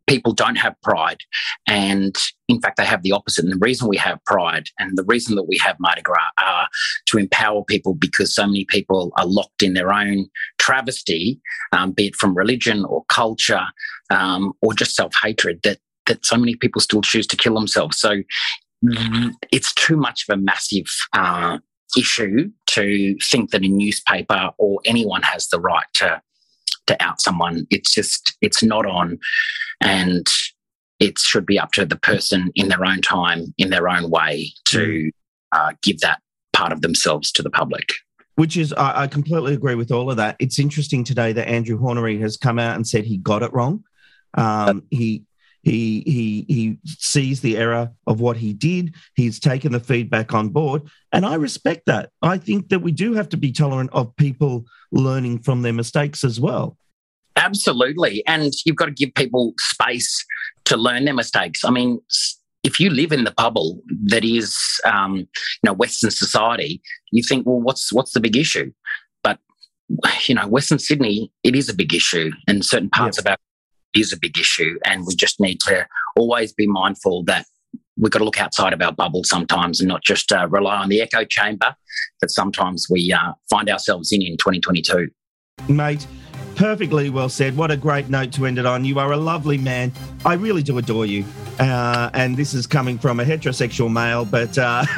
people 0.06 0.32
don't 0.32 0.56
have 0.56 0.74
pride. 0.82 1.18
And 1.66 2.16
in 2.48 2.60
fact, 2.60 2.76
they 2.76 2.84
have 2.84 3.02
the 3.02 3.12
opposite. 3.12 3.44
And 3.44 3.52
the 3.52 3.64
reason 3.64 3.88
we 3.88 3.96
have 3.98 4.22
pride 4.24 4.68
and 4.78 4.96
the 4.96 5.04
reason 5.04 5.36
that 5.36 5.44
we 5.44 5.58
have 5.58 5.76
Mardi 5.80 6.02
Gras 6.02 6.28
are 6.42 6.68
to 7.06 7.18
empower 7.18 7.64
people 7.64 7.94
because 7.94 8.34
so 8.34 8.46
many 8.46 8.64
people 8.64 9.12
are 9.16 9.26
locked 9.26 9.62
in 9.62 9.74
their 9.74 9.92
own 9.92 10.26
travesty, 10.58 11.40
um, 11.72 11.92
be 11.92 12.08
it 12.08 12.16
from 12.16 12.34
religion 12.34 12.84
or 12.84 13.04
culture 13.08 13.64
um, 14.10 14.52
or 14.60 14.74
just 14.74 14.94
self 14.94 15.12
hatred, 15.22 15.60
that, 15.64 15.78
that 16.06 16.24
so 16.24 16.36
many 16.36 16.56
people 16.56 16.80
still 16.80 17.02
choose 17.02 17.26
to 17.28 17.36
kill 17.36 17.54
themselves. 17.54 17.98
So 17.98 18.22
it's 19.52 19.72
too 19.74 19.96
much 19.96 20.26
of 20.28 20.38
a 20.38 20.40
massive 20.40 20.86
uh, 21.12 21.58
issue 21.96 22.50
to 22.66 23.16
think 23.22 23.50
that 23.50 23.62
a 23.62 23.68
newspaper 23.68 24.50
or 24.58 24.80
anyone 24.84 25.22
has 25.22 25.48
the 25.48 25.60
right 25.60 25.86
to 25.94 26.20
to 26.92 27.02
out 27.02 27.20
someone. 27.20 27.66
It's 27.70 27.92
just 27.92 28.36
it's 28.40 28.62
not 28.62 28.86
on, 28.86 29.18
and 29.80 30.26
it 31.00 31.18
should 31.18 31.46
be 31.46 31.58
up 31.58 31.72
to 31.72 31.84
the 31.84 31.96
person 31.96 32.50
in 32.54 32.68
their 32.68 32.84
own 32.84 33.00
time, 33.00 33.52
in 33.58 33.70
their 33.70 33.88
own 33.88 34.10
way, 34.10 34.52
to 34.66 35.10
uh, 35.50 35.72
give 35.82 35.98
that 36.00 36.20
part 36.52 36.72
of 36.72 36.80
themselves 36.80 37.32
to 37.32 37.42
the 37.42 37.50
public. 37.50 37.92
Which 38.36 38.56
is, 38.56 38.72
I, 38.72 39.02
I 39.02 39.06
completely 39.08 39.52
agree 39.52 39.74
with 39.74 39.92
all 39.92 40.10
of 40.10 40.16
that. 40.16 40.36
It's 40.38 40.58
interesting 40.58 41.04
today 41.04 41.32
that 41.32 41.48
Andrew 41.48 41.78
Hornery 41.78 42.20
has 42.20 42.36
come 42.36 42.58
out 42.58 42.76
and 42.76 42.86
said 42.86 43.04
he 43.04 43.18
got 43.18 43.42
it 43.42 43.52
wrong. 43.52 43.84
Um, 44.34 44.84
he 44.90 45.24
he 45.62 46.02
he 46.06 46.46
he 46.48 46.78
sees 46.86 47.40
the 47.40 47.56
error 47.56 47.90
of 48.06 48.20
what 48.20 48.36
he 48.36 48.52
did. 48.52 48.94
He's 49.14 49.38
taken 49.38 49.72
the 49.72 49.80
feedback 49.80 50.34
on 50.34 50.48
board, 50.48 50.82
and 51.12 51.26
I 51.26 51.34
respect 51.34 51.86
that. 51.86 52.10
I 52.22 52.38
think 52.38 52.70
that 52.70 52.80
we 52.80 52.92
do 52.92 53.14
have 53.14 53.28
to 53.30 53.36
be 53.36 53.52
tolerant 53.52 53.90
of 53.92 54.16
people 54.16 54.64
learning 54.90 55.40
from 55.40 55.62
their 55.62 55.72
mistakes 55.72 56.24
as 56.24 56.40
well. 56.40 56.76
Absolutely, 57.36 58.22
and 58.26 58.52
you've 58.64 58.76
got 58.76 58.86
to 58.86 58.92
give 58.92 59.14
people 59.14 59.54
space 59.58 60.24
to 60.64 60.76
learn 60.76 61.04
their 61.04 61.14
mistakes. 61.14 61.64
I 61.64 61.70
mean, 61.70 62.00
if 62.62 62.78
you 62.78 62.90
live 62.90 63.12
in 63.12 63.24
the 63.24 63.32
bubble 63.32 63.80
that 64.04 64.24
is, 64.24 64.56
um, 64.84 65.16
you 65.16 65.26
know, 65.64 65.72
Western 65.72 66.10
society, 66.10 66.80
you 67.10 67.22
think, 67.22 67.46
well, 67.46 67.60
what's 67.60 67.92
what's 67.92 68.12
the 68.12 68.20
big 68.20 68.36
issue? 68.36 68.72
But 69.22 69.38
you 70.26 70.34
know, 70.34 70.46
Western 70.46 70.78
Sydney, 70.78 71.32
it 71.42 71.56
is 71.56 71.68
a 71.68 71.74
big 71.74 71.94
issue, 71.94 72.30
and 72.46 72.64
certain 72.64 72.90
parts 72.90 73.18
Yep. 73.18 73.24
of 73.26 73.30
our 73.30 73.36
is 73.94 74.12
a 74.12 74.18
big 74.18 74.38
issue, 74.38 74.78
and 74.86 75.06
we 75.06 75.14
just 75.14 75.38
need 75.40 75.60
to 75.60 75.86
always 76.16 76.52
be 76.52 76.66
mindful 76.66 77.24
that 77.24 77.44
we've 77.98 78.10
got 78.10 78.20
to 78.20 78.24
look 78.24 78.40
outside 78.40 78.72
of 78.72 78.80
our 78.80 78.92
bubble 78.92 79.22
sometimes 79.24 79.80
and 79.80 79.88
not 79.88 80.02
just 80.02 80.32
uh, 80.32 80.48
rely 80.48 80.76
on 80.76 80.88
the 80.88 81.00
echo 81.00 81.24
chamber 81.24 81.74
that 82.20 82.30
sometimes 82.30 82.86
we 82.90 83.12
uh, 83.12 83.32
find 83.50 83.68
ourselves 83.68 84.10
in 84.12 84.22
in 84.22 84.36
2022. 84.38 85.08
Mate, 85.68 86.06
perfectly 86.54 87.10
well 87.10 87.28
said. 87.28 87.56
What 87.56 87.70
a 87.70 87.76
great 87.76 88.08
note 88.08 88.32
to 88.32 88.46
end 88.46 88.58
it 88.58 88.66
on. 88.66 88.84
You 88.84 88.98
are 88.98 89.12
a 89.12 89.16
lovely 89.16 89.58
man. 89.58 89.92
I 90.24 90.34
really 90.34 90.62
do 90.62 90.78
adore 90.78 91.06
you. 91.06 91.24
Uh, 91.62 92.10
and 92.14 92.36
this 92.36 92.54
is 92.54 92.66
coming 92.66 92.98
from 92.98 93.20
a 93.20 93.24
heterosexual 93.24 93.90
male, 93.90 94.24
but 94.24 94.58
uh, 94.58 94.84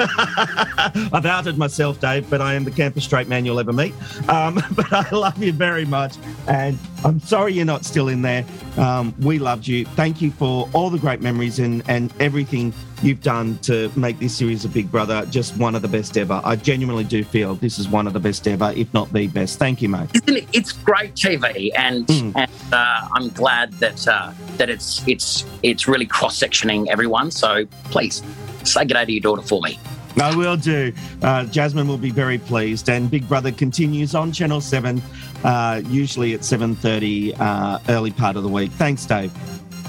I've 1.13 1.27
outed 1.27 1.59
myself, 1.59 2.01
Dave, 2.01 2.29
but 2.31 2.41
I 2.41 2.55
am 2.55 2.65
the 2.65 2.71
campus 2.71 3.05
straight 3.05 3.29
man 3.29 3.45
you'll 3.45 3.61
ever 3.61 3.73
meet. 3.73 3.93
Um, 4.31 4.63
but 4.75 4.91
I 4.91 5.07
love 5.11 5.43
you 5.43 5.53
very 5.53 5.85
much. 5.85 6.17
And 6.49 6.79
I'm 7.05 7.21
sorry 7.21 7.53
you're 7.53 7.67
not 7.67 7.85
still 7.85 8.09
in 8.09 8.23
there. 8.23 8.47
Um, 8.79 9.15
we 9.21 9.39
loved 9.39 9.67
you. 9.67 9.85
Thank 9.85 10.23
you 10.23 10.31
for 10.31 10.67
all 10.73 10.89
the 10.89 10.99
great 10.99 11.21
memories 11.21 11.59
and, 11.59 11.83
and 11.87 12.13
everything 12.19 12.73
you've 13.03 13.23
done 13.23 13.59
to 13.59 13.93
make 13.97 14.19
this 14.19 14.35
series 14.35 14.65
of 14.65 14.73
Big 14.73 14.91
Brother 14.91 15.27
just 15.27 15.57
one 15.59 15.75
of 15.75 15.83
the 15.83 15.89
best 15.89 16.17
ever. 16.17 16.41
I 16.45 16.57
genuinely 16.57 17.05
do 17.05 17.23
feel 17.23 17.55
this 17.57 17.79
is 17.79 17.89
one 17.89 18.07
of 18.07 18.15
the 18.15 18.21
best 18.21 18.49
ever, 18.49 18.73
if 18.75 18.93
not 18.95 19.13
the 19.13 19.27
best. 19.27 19.59
Thank 19.59 19.83
you, 19.83 19.89
mate. 19.91 20.09
Isn't 20.15 20.37
it? 20.37 20.49
It's 20.53 20.73
great 20.73 21.15
TV, 21.15 21.71
and, 21.77 22.09
and 22.11 22.51
uh, 22.73 23.09
I'm 23.13 23.29
glad 23.29 23.73
that 23.75 24.09
uh, 24.09 24.33
that 24.57 24.71
it's 24.71 25.07
it's 25.07 25.45
it's 25.63 25.87
really 25.87 26.07
cross 26.07 26.43
sectioning 26.55 26.89
everyone. 26.89 27.31
So 27.31 27.67
please 27.85 28.23
say 28.65 28.85
good 28.85 28.95
day 28.95 29.05
to 29.05 29.13
your 29.13 29.21
daughter 29.21 29.43
for 29.43 29.61
me. 29.63 29.79
I 30.21 30.35
will 30.37 30.57
do. 30.57 30.93
Uh, 31.23 31.45
Jasmine 31.47 31.89
will 31.89 31.99
be 31.99 32.11
very 32.11 32.39
pleased. 32.39 32.89
And 32.89 33.11
Big 33.11 33.29
Brother 33.29 33.51
continues 33.51 34.15
on 34.15 34.31
Channel 34.31 34.61
7, 34.61 35.03
uh, 35.43 35.83
usually 35.87 36.35
at 36.35 36.41
7.30, 36.41 37.39
uh, 37.39 37.79
early 37.89 38.13
part 38.13 38.37
of 38.37 38.45
the 38.45 38.49
week. 38.49 38.71
Thanks, 38.73 39.05
Dave. 39.07 39.33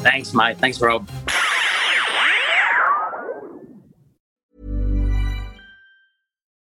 Thanks, 0.01 0.33
mate. 0.33 0.57
Thanks, 0.57 0.81
Rob. 0.81 1.07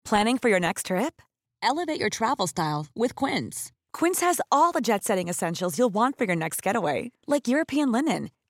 Planning 0.05 0.37
for 0.37 0.49
your 0.49 0.59
next 0.59 0.85
trip? 0.85 1.21
Elevate 1.61 1.99
your 1.99 2.09
travel 2.09 2.47
style 2.47 2.87
with 2.95 3.13
Quince. 3.15 3.71
Quince 3.91 4.21
has 4.21 4.39
all 4.51 4.71
the 4.71 4.79
jet 4.79 5.03
setting 5.03 5.27
essentials 5.27 5.77
you'll 5.77 5.89
want 5.89 6.17
for 6.17 6.25
your 6.25 6.35
next 6.35 6.61
getaway, 6.61 7.11
like 7.25 7.47
European 7.47 7.91
linen, 7.91 8.29